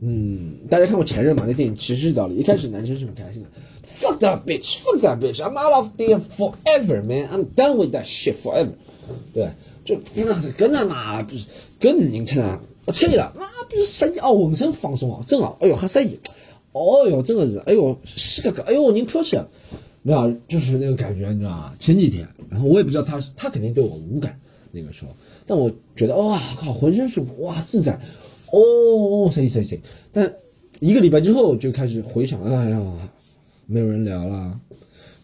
[0.00, 1.44] 嗯，大家看过《前任》嘛？
[1.46, 2.36] 那电影其实知道理。
[2.36, 3.48] 一开始男生是很开心的
[3.86, 8.70] ，fuck that bitch，fuck that bitch，I'm out of there forever man，I'm done with that shit forever，
[9.34, 9.50] 对。
[9.84, 11.26] 就不是跟着嘛，
[11.78, 16.18] 不是跟人成啊，我去了，那不是生意哦，浑身放松啊，真啊，哎呦还生意，
[16.72, 19.44] 哦哟真的是，哎呦是个个，哎呦人飘起来，
[20.02, 21.74] 没有，就是那个感觉，你知道吗？
[21.78, 24.38] 前几天，然后我也不知道他，他肯定对我无感
[24.72, 25.10] 那个时候，
[25.46, 27.98] 但我觉得哇靠，浑身舒服，哇自在，
[28.52, 29.80] 哦谁谁谁，
[30.12, 30.32] 但
[30.80, 32.80] 一个礼拜之后就开始回想，哎呀，
[33.66, 34.58] 没有人聊了，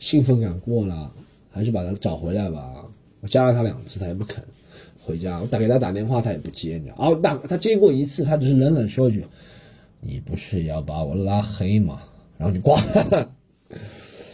[0.01, 1.11] 兴奋感过了，
[1.51, 2.85] 还是把他找回来吧。
[3.21, 4.45] 我加了他两次，他也不肯。
[5.05, 6.95] 回家，我打给他打电话，他也不接，你知道？
[6.99, 9.23] 哦，打他接过一次，他只是冷冷说一句
[10.01, 12.01] ：“你不是要把我拉黑吗？”
[12.39, 13.31] 然后就挂了。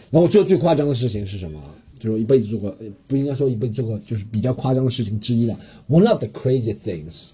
[0.09, 1.61] 然后我做最夸张的事情是什么？
[1.97, 5.59] 就是我一辈子做过，不应该说一辈子做过，就是比较夸张的事情之一了。
[5.89, 7.31] One of the crazy things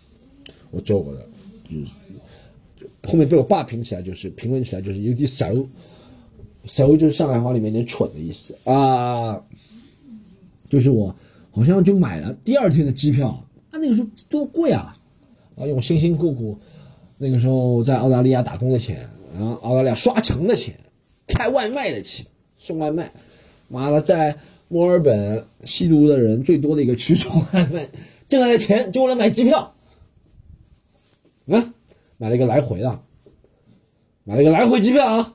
[0.71, 1.26] 我做过的，
[1.69, 1.86] 就是
[3.04, 5.50] 后面被我爸评起来，就是评论起来就是有点傻。
[6.65, 9.41] 傻就是上海话里面点蠢的意思啊，
[10.69, 11.15] 就是我。
[11.58, 13.30] 好像就买了第二天的机票，
[13.72, 14.96] 啊，那个时候多贵啊！
[15.56, 16.60] 啊，用辛辛苦苦
[17.17, 20.80] 那个时候在澳大利亚打工的钱，然后澳大利亚刷墙的钱，
[21.26, 22.28] 开外卖的钱，
[22.60, 23.12] 送外卖，
[23.70, 27.89] 妈的，在墨尔本吸毒的人最多的一个区送外卖，
[28.30, 29.74] 挣来的钱就为了买机票，
[31.48, 31.74] 啊，
[32.17, 33.02] 买了一个来回的，
[34.26, 35.34] 买了一个来回机票啊，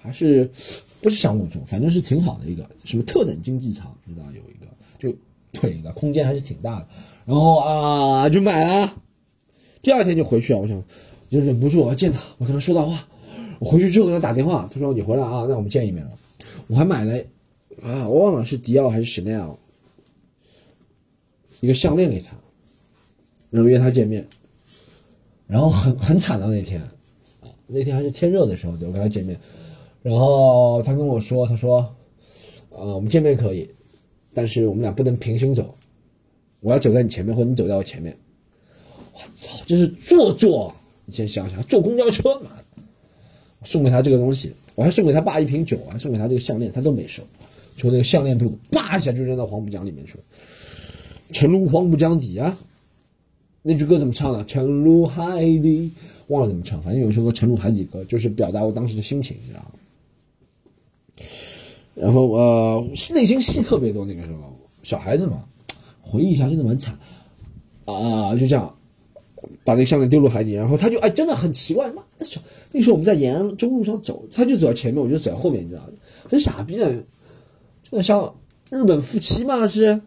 [0.00, 0.50] 还是
[1.02, 4.66] 不是商务舱，反正是挺好的一个什么特等经济舱，知道有一个
[4.98, 5.14] 就。
[5.60, 6.86] 腿的空间还是挺大的，
[7.26, 8.94] 然后啊就买了，
[9.82, 10.60] 第二天就回去了。
[10.60, 10.82] 我想，
[11.28, 13.06] 就忍不住我要见他，我跟他说大话。
[13.58, 16.12] 我回去之后给他打电话，他说你回来啊，那我们见一面了。
[16.68, 17.18] 我还买了
[17.82, 19.56] 啊，我忘了是迪奥还是 Chanel
[21.60, 22.36] 一个项链给他，
[23.50, 24.26] 然后约他见面。
[25.48, 26.80] 然后很很惨的那天
[27.40, 29.38] 啊，那天还是天热的时候，我跟他见面。
[30.02, 31.78] 然后他跟我说，他说
[32.70, 33.68] 啊，我们见面可以。
[34.38, 35.74] 但是我们俩不能平行走，
[36.60, 38.16] 我要走在你前面，或者你走在我前面。
[39.12, 40.72] 我操，这是做作！
[41.06, 42.52] 你先想想，坐公交车嘛，
[43.64, 47.24] 送给他这个东西，我还送给他爸一瓶酒啊，送给他这个项链，他都没收，
[47.76, 50.20] 就那个项链被我叭一下就扔到黄浦江里面去了。
[51.32, 52.56] 沉入黄浦江底啊！
[53.62, 54.44] 那句歌怎么唱的？
[54.44, 55.90] 沉入海底，
[56.28, 59.72] 忘了怎么唱，反正有一首歌《沉入海底歌》，就是表达我当时的心情，你知道吗？
[62.00, 64.04] 然后呃，内心戏特别多。
[64.04, 64.38] 那个时候
[64.82, 65.44] 小孩子嘛，
[66.00, 66.98] 回忆一下真的蛮惨
[67.84, 68.34] 啊！
[68.36, 68.74] 就这样
[69.64, 72.26] 把那个项链丢入海底，然后他就哎，真的很奇怪，妈的！
[72.72, 75.88] 那时候我们在延安中路上走，他就走在前面，我就走在后面，你知道吗？
[76.28, 77.04] 很傻逼的，真
[77.92, 78.34] 的像
[78.70, 80.00] 日本夫妻嘛是，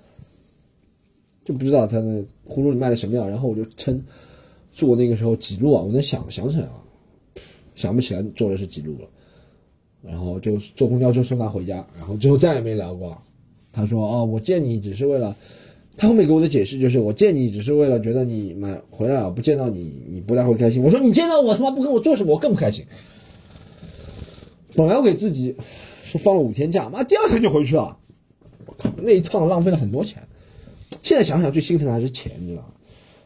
[1.43, 3.27] 就不知道他那葫芦里卖的什么药。
[3.27, 4.03] 然后我就称
[4.71, 5.81] 坐那个时候几路啊？
[5.81, 6.81] 我能想想起来啊，
[7.75, 9.07] 想不起来坐的是几路了。
[10.03, 13.17] 然后就坐公交车送他回家，然后之后再也没聊过。
[13.71, 15.35] 他说：“哦，我见你只是为了……
[15.97, 22.85] 他后面给我的解释就是，我见你只是为了觉得你买回来了，不见到你你不太会开心。”我说：“你见到我他妈不跟我做什么，我更不开心。”
[24.75, 25.55] 本来我给自己
[26.03, 27.97] 是放了五天假，妈第二天就回去了。
[28.65, 30.23] 我靠，那一趟浪费了很多钱。
[31.03, 32.69] 现在想想最心疼的还是钱，你知道吗？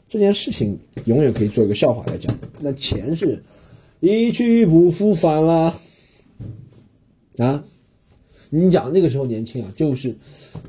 [0.08, 3.44] 这件事情永远可以做一个笑话来讲，那钱是
[4.00, 5.80] 一去不复返了。
[7.38, 7.64] 啊，
[8.50, 10.16] 你讲那个时候年轻啊，就是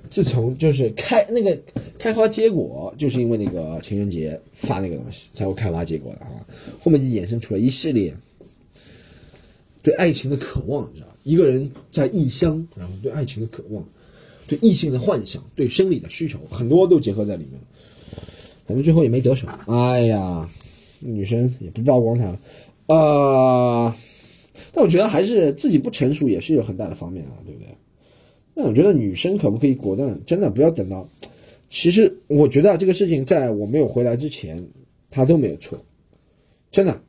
[0.08, 1.56] 自从就是开那个
[1.98, 6.44] 开花结果，就是因为那个情人节发那个东西才会开花结果的啊。
[6.80, 8.12] 后面就衍生出了一系列
[9.82, 13.84] 对爱情的渴望，你知道一个人在异乡，然后对爱情的渴望，
[14.48, 17.60] 对异性的幻想，对生理的需求，很多都结合在里面。
[18.66, 19.46] 反正最后也没得手。
[19.66, 20.50] 哎呀，
[20.98, 22.40] 女生也不曝光他了，
[22.96, 23.96] 啊。
[24.76, 27.68] 但我觉得还是自己不成熟也是有很大的方面啊，对不对？
[28.52, 30.20] 那我觉得女生可不可以果断？
[30.26, 31.08] 真的不要等到，
[31.70, 34.62] 其实我觉得这个事情在我没有回来之前，
[35.10, 35.82] 他都没有错，
[36.70, 37.00] 真的。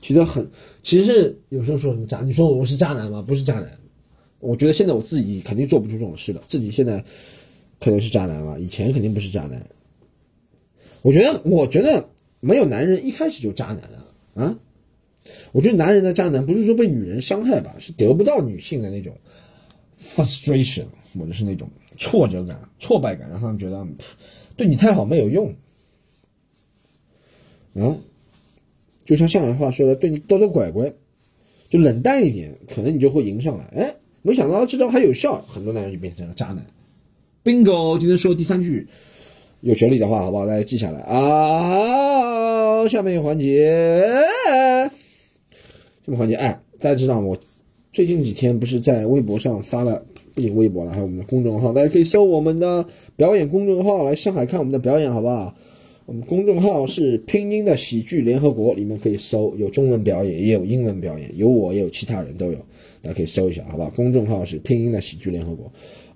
[0.00, 0.50] 其实很，
[0.82, 3.20] 其实有时候说什么渣，你说我是渣男吗？
[3.20, 3.70] 不是渣男，
[4.40, 6.42] 我觉得现在我自己肯定做不出这种事了。
[6.48, 7.04] 自己现在
[7.80, 9.62] 可能是渣男嘛，以前肯定不是渣男。
[11.02, 12.08] 我觉得，我觉得
[12.40, 14.06] 没有男人一开始就渣男啊
[14.46, 14.58] 啊。
[15.52, 19.16] 我觉得男人的渣男不是说被女人伤害吧，是得不到女性的那种
[20.00, 20.84] frustration，
[21.18, 23.86] 或者是那种挫折感、挫败感，让他们觉得
[24.56, 25.54] 对你太好没有用。
[27.74, 27.98] 嗯，
[29.04, 30.92] 就像上海话说的，对你多多拐拐，
[31.70, 33.64] 就冷淡一点，可能你就会迎上来。
[33.74, 36.64] 哎，没想到这招还有效，很多男人就变成了渣男。
[37.42, 38.86] Bingo，今天说第三句，
[39.60, 40.46] 有条理的话，好不好？
[40.46, 42.86] 大家记下来啊。
[42.88, 43.72] 下面一个环节。
[46.04, 47.34] 这个环节，哎，大家知道我
[47.90, 52.84] 最近几天不是在微博上发了，不仅微博了，还有我们的公众号，大家可以搜我们的
[53.16, 55.54] 表演公众号来上海看我们的表演，好不好？
[56.04, 62.58] 我们公众号是拼音的喜剧联合国，里面可以搜，有中文表演，也有英文表演，有我，也有其他人都有，
[63.00, 63.88] 大家可以搜一下，好不好？
[63.96, 65.72] 公众号是拼音的喜剧联合国。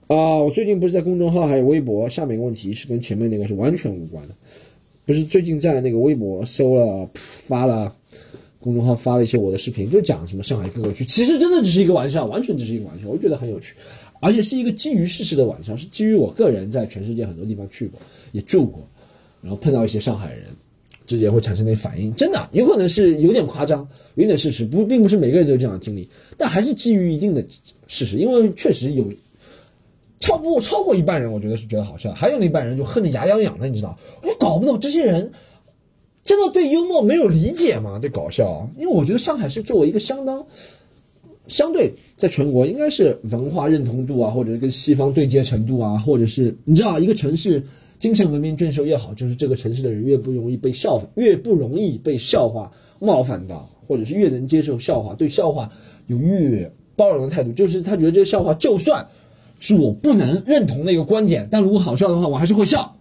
[0.09, 4.35] 啊，我最近不是在公众号还有微博，下面一个问题是跟前面那个是完全无关的，
[5.07, 7.94] 不是最近在那个微博搜了发了。
[8.61, 13.73] 公众号发了一些我的视频，就讲什么上海各个区，其实真的只是一个玩笑，完全只是一个玩笑，我觉得很有趣，
[14.21, 18.01] 而且是一个基于事实的玩笑，是基于我个人在全世界很多地方去过，
[18.33, 18.83] 也住过，
[19.42, 20.42] 然后碰到一些上海人，
[21.07, 27.40] 直接会产生那反应，真的有可能是有点夸张，有点事实，不并不是每个人都有这样的经历，但还是基于一定的
[27.87, 29.05] 事实，因为确实有
[30.18, 35.33] 超过超过一半人，我觉得是觉得好笑，还有一半人就恨得牙痒痒的，你知道，我搞不懂这些人。
[36.28, 37.98] 真的对幽默没有理解吗？
[37.98, 40.44] 对搞笑，因为我觉得上海是作为一个相当
[41.46, 47.64] 相对在全国应该是文化认同度啊，或者跟西方对接程度啊，或者是你知道一个城市
[47.98, 55.72] 精神文明建设越好，就是这个城市的人越不容易被笑，越不容易被笑话冒犯到，或者是越能接受笑话，对笑话
[56.08, 59.06] 有越包容的态度，就是他觉得这个笑话就算
[59.58, 62.96] 是我不能认同的一个观点，但如果好笑的话，我还是会笑。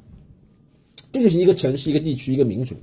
[1.11, 2.75] 这就是一个城市、一个地区、一个民族。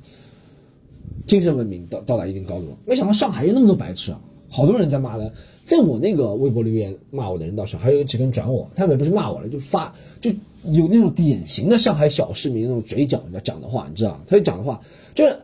[1.26, 4.20] 精神文明到到达一定高度，没想到上海有那么多白痴啊！
[4.50, 5.32] 好多人在骂的，
[5.64, 10.30] 在我那个微博留言骂我的人倒是还有几个人转我，他们也不是骂我了，就发就
[10.70, 14.80] 有那种典型的上海小市民那种嘴角要讲的话，你知道他就讲的话
[15.14, 15.36] 就是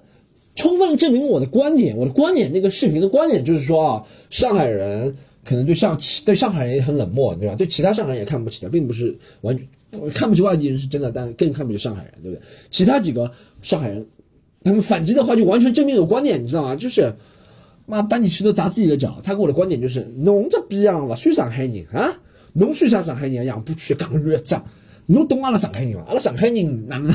[0.55, 7.57] 充分证明我的观点，我的观点那个视频的观点就是说啊，上海人可能就像对上海人也很冷漠，对吧？
[7.57, 9.67] 对其他上海人也看不起的，并不是完全
[10.15, 12.43] 看不起外地人是真的，但更看不起上海人，对不对？
[12.71, 14.07] 其他几个上海人。
[14.63, 16.77] 他们反击的话就完全证明我观点，你知道吗？
[16.77, 17.15] 就是，
[17.87, 19.21] 妈搬起石头砸自己的脚。
[19.25, 22.19] 他给我的观点就是，侬这逼样了，算上海人啊？
[22.53, 23.45] 侬算啥上海人？
[23.45, 24.65] 杨浦区港日长，
[25.07, 26.05] 侬懂阿拉上海人吗？
[26.09, 27.11] 阿拉上海人哪能？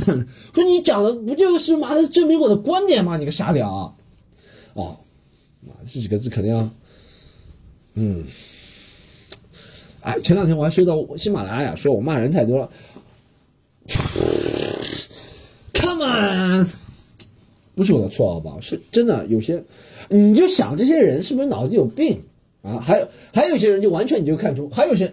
[0.53, 3.17] 说你讲的不就是妈的证明我的观点吗？
[3.17, 3.95] 你个傻屌！
[4.73, 4.97] 哦，
[5.61, 6.69] 妈这几个字肯定要，
[7.93, 8.23] 嗯，
[10.01, 12.69] 哎，前两天我还收到喜马拉雅说我骂人太多了
[15.73, 16.67] ，Come on！
[17.75, 18.59] 不是我的错，好不好？
[18.61, 19.61] 是真的，有些，
[20.09, 22.17] 你就想这些人是不是脑子有病
[22.61, 22.79] 啊？
[22.79, 25.11] 还有还有一些人就完全你就看出，还有些，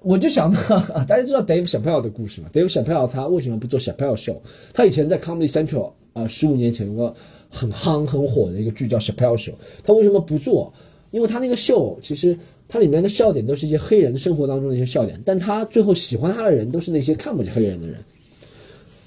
[0.00, 4.36] 我就想到， 大家知道 Dave Chappelle 的故事吗？Dave Chappelle 他为什么不做 Chappelle Show？
[4.72, 7.14] 他以前在 Comedy Central 啊，十五年前有个
[7.50, 10.72] 很夯很火的一个剧叫 Chappelle Show，他为什么不做？
[11.10, 12.34] 因为他那个秀其实
[12.66, 17.96] 它里面的笑点都是一些黑人生活当中的一些笑点，但他最后喜欢他的人都是那些看不起黑人的人，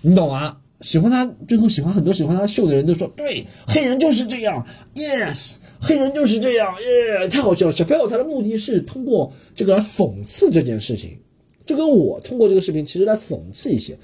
[0.02, 0.56] 你懂吗？
[0.82, 7.72] 喜欢他，最后喜欢很多喜欢他秀的人都说，对，黑人就是这样，yes，黑人就是这样，耶，太好笑了。
[7.72, 11.18] 小朋友他的目的是通过这个来讽刺这件事情，
[11.66, 13.98] 就跟我通过这个视频其实来讽刺一些，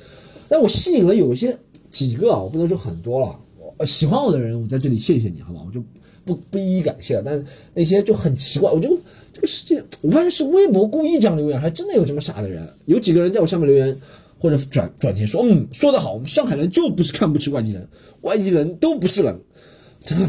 [0.47, 1.55] 但我吸引了有一些
[1.89, 5.83] 几个啊，我不能说很多了，喜欢我的人，我在这里谢谢你，好吧，我就
[6.23, 7.23] 不不一一感谢了。
[7.23, 8.97] 但是那些就很奇怪，我就
[9.33, 13.95] 这个世界，我发现是微博故意这样留言，还真的有这么傻的人，有几个人在我下面留言。
[14.41, 17.87] 或者转转钱说，嗯，说得好，我们上海人就不是看不起外地人，
[18.21, 19.39] 外地人都不是人，
[20.03, 20.27] 真的，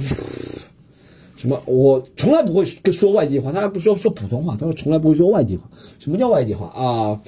[1.38, 1.62] 什么？
[1.64, 5.70] 我从来不会跟说外地话，他还不说说普通话，他说从来不会说外地话。
[5.98, 7.18] 什么叫外地话啊？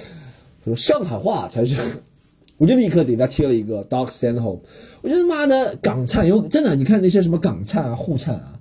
[0.63, 1.75] 说上海话才是。
[2.57, 4.61] 我就立刻给他贴了一个 Dog Send Home。
[5.01, 8.53] 我觉得妈的港灿有真的，你看那些什么港灿啊、沪灿啊，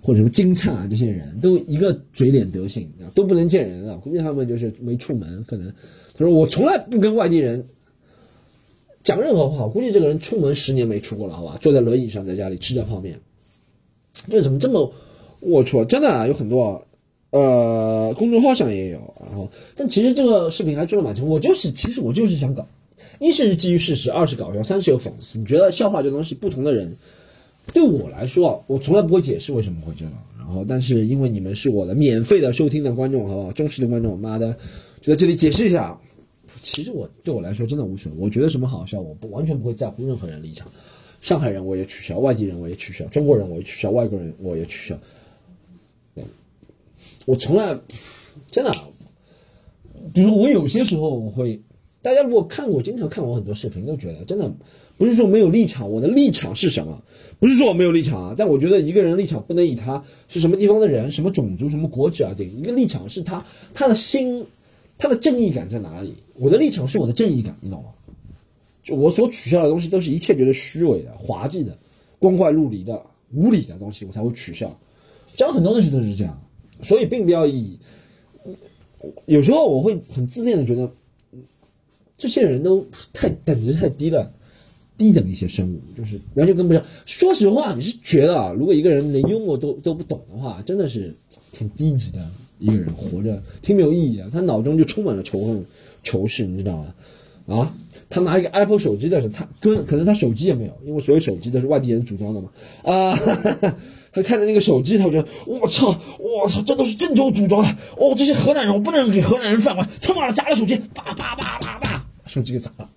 [0.00, 3.96] 或者什么京灿啊，这些人都一个嘴脸德行，都不能见人啊。
[3.96, 5.72] 估计他们就是没出门，可能
[6.18, 7.64] 他说我从来不跟外地人
[9.04, 9.68] 讲任何话。
[9.68, 11.56] 估计这个人出门十年没出过了，好吧？
[11.60, 13.18] 坐在轮椅上在家里吃着泡面。
[14.28, 14.92] 这怎么这么
[15.40, 15.84] 龌龊？
[15.84, 16.84] 真的啊有很多，
[17.30, 18.98] 呃，公众号上也有。
[19.24, 21.28] 然后，但其实这个视频还做的蛮成。
[21.28, 22.66] 我就是，其实我就是想搞，
[23.20, 25.38] 一是基于事实，二是搞笑，三是有讽刺。
[25.38, 26.96] 你觉得笑话这东西，不同的人
[27.72, 30.12] 对我来说，我从来不会解释为什么会这样。
[30.36, 33.52] 然后，但是因为你们是我的免费的收听的观众，好不好？
[33.52, 34.56] 忠实的观众，妈的，
[35.00, 35.98] 就在这里解释一下。
[36.60, 38.18] 其实我对我来说真的无所谓。
[38.18, 40.66] 我觉得什么好笑，我不完全不会在乎任何人立场。
[41.20, 44.98] 上海人我也取消，外地人我也取消，中国人我也取消，外国人我也取消。
[47.26, 47.78] 我从来
[48.50, 48.72] 真的，
[50.12, 51.60] 比如我有些时候我会，
[52.02, 54.52] 大家如果看我经常看我很多视频，都觉得真的
[54.96, 57.02] 不是说没有立场，我的立场是什么？
[57.38, 62.50] 不是说我没有立场啊，但我觉得一个人立场不能以他是什么地方的人、什么种族、什么国籍而定。
[62.50, 63.44] 一个立场是他
[63.74, 64.44] 他的心，
[64.98, 66.14] 他的正义感在哪里？
[66.34, 67.90] 我的立场是我的正义感，你懂吗？
[68.82, 71.76] 就我所取消的东西，都是一切觉得虚伪的、滑稽的、
[72.18, 73.00] 光怪陆离的、
[73.32, 74.78] 无理的东西，我才会取消。
[75.36, 76.42] 讲很多东西都是这样，
[76.82, 77.78] 所以并不要以。
[79.26, 80.90] 有时候我会很自恋的觉得，
[82.16, 84.32] 这些人都太等级太低了，
[84.96, 86.82] 低等一些生物，就是完全跟不上。
[87.04, 91.14] 说实话，你是觉得啊，如果一个人连幽默都都不懂的话，真的是
[91.52, 92.28] 挺低级的
[92.58, 94.30] 一个人，活着挺没有意义的。
[94.30, 95.64] 他脑中就充满了仇恨、
[96.02, 96.94] 仇视，你知道吗？
[97.56, 97.74] 啊？
[98.10, 102.48] 他拿一个 Apple 手机的时候，他跟可能他手机也没有，因为所有手机都是外地人组装的嘛。
[102.82, 103.74] 啊，哈 哈
[104.12, 107.68] 他看着那个手机，他觉得我操，我操，这都是郑州组装的。
[107.98, 109.88] 哦，这些河南人，我不能给河南人饭碗。
[110.00, 112.88] 他妈的，砸了手机，叭叭叭叭叭，手机给砸了。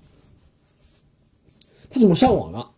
[1.89, 2.71] 他怎么上网了？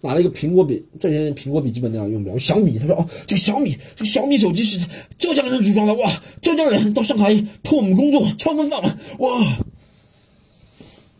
[0.00, 2.38] 拿了一个苹果笔，这些人苹果笔记本那样用不了。
[2.38, 4.78] 小米，他说哦，这个小米，这个小米手机是
[5.18, 5.94] 浙江人组装的。
[5.94, 8.98] 哇，浙江人到上海托我们工作，敲门饭碗。
[9.18, 9.58] 哇。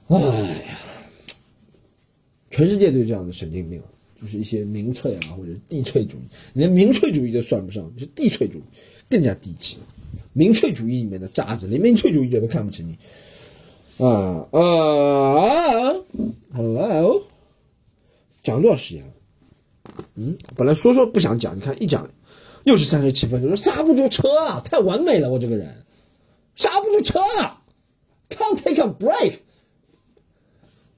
[0.08, 0.78] 哎呀，
[2.50, 3.80] 全世界都这样的神经病，
[4.20, 6.22] 就是一些民粹啊，或者地粹主义，
[6.54, 8.62] 连民粹主义都算不上，是地粹主义
[9.08, 9.76] 更加低级。
[10.32, 12.96] 民粹主义里面的渣子，连民粹主义者都看不起你。
[14.04, 15.94] 啊啊
[16.54, 17.22] ，Hello，
[18.42, 19.12] 讲多少时间了？
[20.14, 22.08] 嗯，本来说说不想讲，你看一讲
[22.64, 25.84] 又是三十七分钟，刹不住车了，太完美了，我这个人
[26.54, 27.60] 刹不住车了
[28.28, 29.34] ，Can't take a break。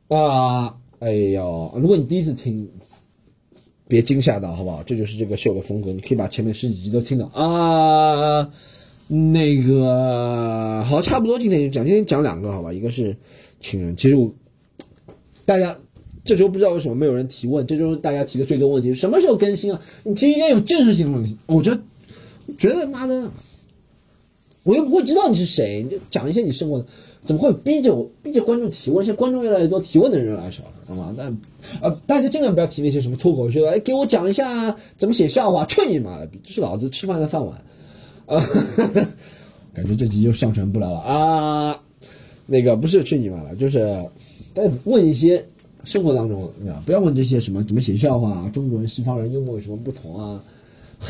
[0.09, 1.73] 啊，哎呦！
[1.77, 2.71] 如果你第一次听，
[3.89, 4.83] 别惊吓到，好不好？
[4.83, 8.53] 这就是这个秀的风格，你可以把前面十几集都听到啊。
[9.09, 12.73] 那个好，差不多今天就讲，今天讲两个，好吧？
[12.73, 13.17] 一个是
[13.61, 14.33] 情人，其实我
[15.45, 15.79] 大家
[16.25, 19.81] 这周不知道为什么没有人提问，这周大家提的最多问题是什么时候更新啊？
[20.05, 21.81] 你提应该有建设性的问题，我觉得
[22.59, 23.31] 觉得妈的，
[24.63, 26.87] 我又不会知道你是谁，你就讲一些你生活的。
[27.25, 29.07] 怎么会逼着我逼着观众提问？
[29.07, 31.15] 现在观众越来越多，提问的人越来越少了，懂吗？
[31.17, 31.39] 但，
[31.81, 36.29] 呃，大家尽量不要提那些什么脱口秀，哎，给我讲一下怎么写笑话，去你妈的！
[36.43, 37.65] 这是老子吃饭的饭碗，
[38.27, 38.43] 啊，
[39.73, 41.81] 感觉这集就上传不了了啊。
[42.47, 44.05] 那个不是去你妈的，就是，
[44.53, 45.45] 但问一些
[45.85, 50.43] 生活当中，你知道，不要问这些什么怎么写笑话啊，中国人西方人幽默有什么不同啊？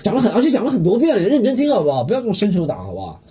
[0.02, 2.02] 讲了很，而且讲了很多遍了，认真听好不好？
[2.04, 3.22] 不要这么伸手党，好不好？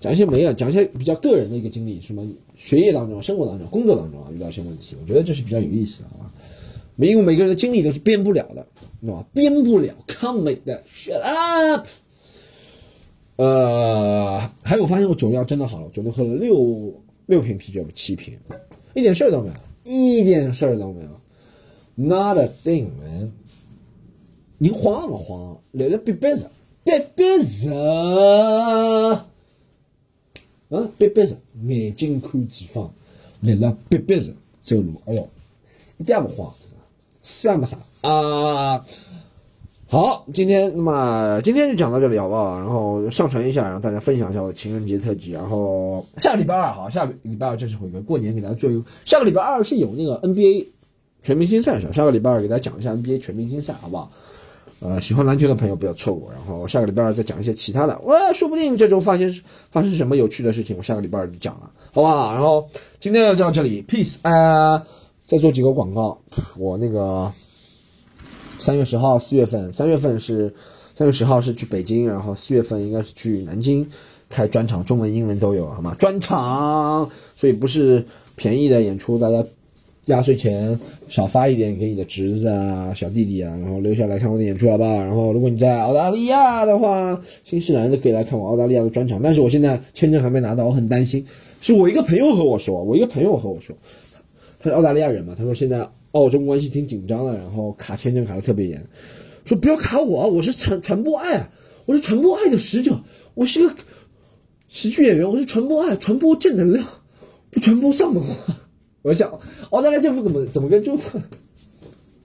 [0.00, 2.26] 讲一些没有，讲一些比较个人的一个经历，什么
[2.56, 6.30] 学业当中、生活当中、工作当中啊，遇到一些问题，我觉得这是比较有意思的，好吧？
[6.96, 8.66] 没，因为每个人的经历都是编不了的，
[9.00, 9.26] 知道吧？
[9.34, 11.86] 编不了，can't make that shut up。
[13.36, 16.94] 呃，还有我发现我酒量真的好了，昨天喝了六
[17.26, 18.34] 六瓶啤酒，七瓶，
[18.94, 19.54] 一点事儿都没有，
[19.86, 21.10] 一点事儿都没有
[21.94, 23.32] ，not a thing man。
[24.58, 25.16] 您慌吗？
[25.16, 25.58] 慌？
[25.70, 26.50] 来了，别别着，
[26.82, 29.24] 别别着。
[30.68, 32.92] 啊，憋憋着，眼睛看前方，
[33.42, 34.94] 来了憋憋着走路。
[35.04, 35.28] 哎呦，
[35.98, 36.52] 一点不慌，
[37.22, 38.84] 啥也没啥啊。
[39.88, 42.58] 好，今天那么今天就讲到这里好不好？
[42.58, 45.30] 然后上传一下，然后大家分享一下我情人节特辑。
[45.30, 48.82] 然后下个礼拜二好，下个礼拜二正式回归，过年给大家做一个。
[49.04, 50.66] 下个礼拜二是有那个 NBA
[51.22, 51.92] 全明星赛是吧？
[51.92, 54.10] 下个礼拜二给大家讲一下 NBA 全明星赛，好不好？
[54.80, 56.32] 呃，喜欢篮球的朋友不要错过。
[56.32, 59.32] 然后下个礼拜二再讲一些其他的，哇，说不定这周发现
[59.70, 62.32] 发生什么有趣的事情，我下个礼拜二就讲了，好不好？
[62.32, 62.68] 然后
[62.98, 64.16] 今天就到这里，peace。
[64.22, 64.82] 呃，
[65.26, 66.18] 再做几个广告，
[66.58, 67.30] 我那个
[68.58, 70.52] 三月十号四月份，三月份是
[70.94, 73.86] 三月十号是去北京，然后四月份应该是去南京
[74.28, 75.94] 开专场，中文、英文都有，好吗？
[75.98, 78.04] 专场，所以不是
[78.34, 79.44] 便宜的演出，大家
[80.06, 80.78] 压岁钱
[81.08, 84.90] 少发一点给你的侄子啊、小弟弟啊，然后留下来看我的演出，好不好？
[84.90, 91.26] 然后如果你在澳大利亚的话，新西兰都可以来看我澳大利亚的专场，但是我现在签证还没拿到，我很担心。
[91.60, 93.74] 是我一个朋友和我说，我一个朋友和我说，
[94.60, 98.86] 他是澳大利亚人嘛，他说现在澳中关系挺紧张的，然后卡签证卡的特别严。
[99.44, 101.50] 说不要卡我，我是传传播爱，
[101.84, 103.00] 我是传播爱的使者，
[103.34, 103.76] 我是个
[104.66, 106.86] 喜剧演员，我是传播爱，传播正能量，
[107.50, 108.56] 不传播上文化。
[109.02, 109.38] 我想
[109.70, 111.20] 澳大利亚政府怎么怎么跟中国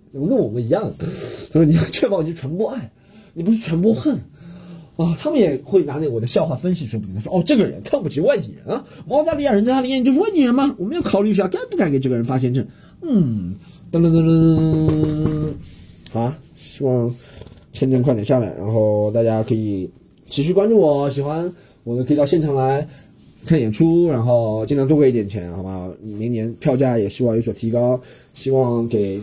[0.09, 0.93] 怎么跟我们一样？
[0.97, 1.05] 他
[1.51, 2.91] 说你要确保你是传播爱，
[3.33, 4.17] 你不是传播恨
[4.95, 5.15] 啊。
[5.19, 10.75] 他们也会拿那我的笑话分析，说不定他说哦，这个人看不起外地人啊，澳大利亚人在他眼里就是外地人吗？
[10.79, 12.65] 我们要考虑一下该不该给这个人发签证。
[13.03, 13.55] 嗯，
[13.91, 15.53] 噔噔噔噔，
[16.11, 16.37] 好啊。
[16.55, 17.13] 希望
[17.73, 19.89] 签证快点下来，然后大家可以
[20.29, 21.51] 持续关注我，喜欢
[21.83, 22.87] 我的可以到现场来
[23.45, 25.91] 看演出，然后尽量多给一点钱，好吧？
[26.01, 27.99] 明年票价也希望有所提高，
[28.33, 29.19] 希望给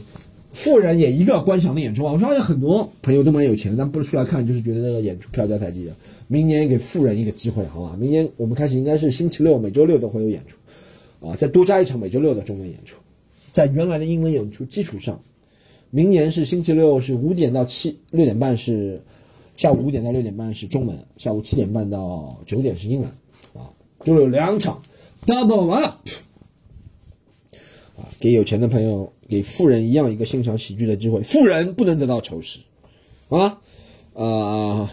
[0.53, 2.13] 富人也一个观赏的演出啊！
[2.13, 5.95] 我发现很多朋友都蛮有钱，但不是出来看，就是觉得那个演出票价太低了。
[6.27, 7.97] 明年给富人一个机会，好吧？
[7.99, 12.99] 明年我们开始应该是星期六、每周六都会有演出，啊，再多加一场每周六的中文演出，
[13.59, 15.21] 在原来的英文演出基础上。
[15.91, 19.03] 明年是星期六，是五点到七六点半是
[19.57, 23.11] 下午五点到六点半是中文，下午七点半到九点是英文，
[23.55, 23.69] 啊，
[24.05, 24.81] 就有两场
[25.27, 26.09] ，double up，
[27.97, 32.61] 啊，给有钱的朋友，给富人一样一个欣赏喜剧的机会，富人不能得到仇视，
[33.29, 33.59] 啊，
[34.15, 34.89] 啊，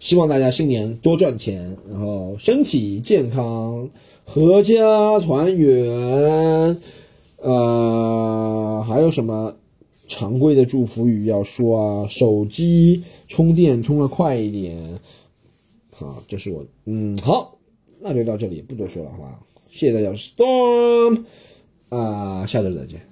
[0.00, 3.88] 希望大家新年多赚钱，然后身体健康，
[4.26, 6.76] 阖家团圆，
[7.42, 9.54] 呃，还有什么？
[10.10, 14.98] 常规的祝福语要说啊，手机充电充的快一点，
[15.90, 17.58] 好，这是我，嗯，好，
[18.00, 19.38] 那就到这里，不多说了，好吧？
[19.70, 21.24] 谢谢大家，Storm，
[21.90, 23.02] 啊，下周再见。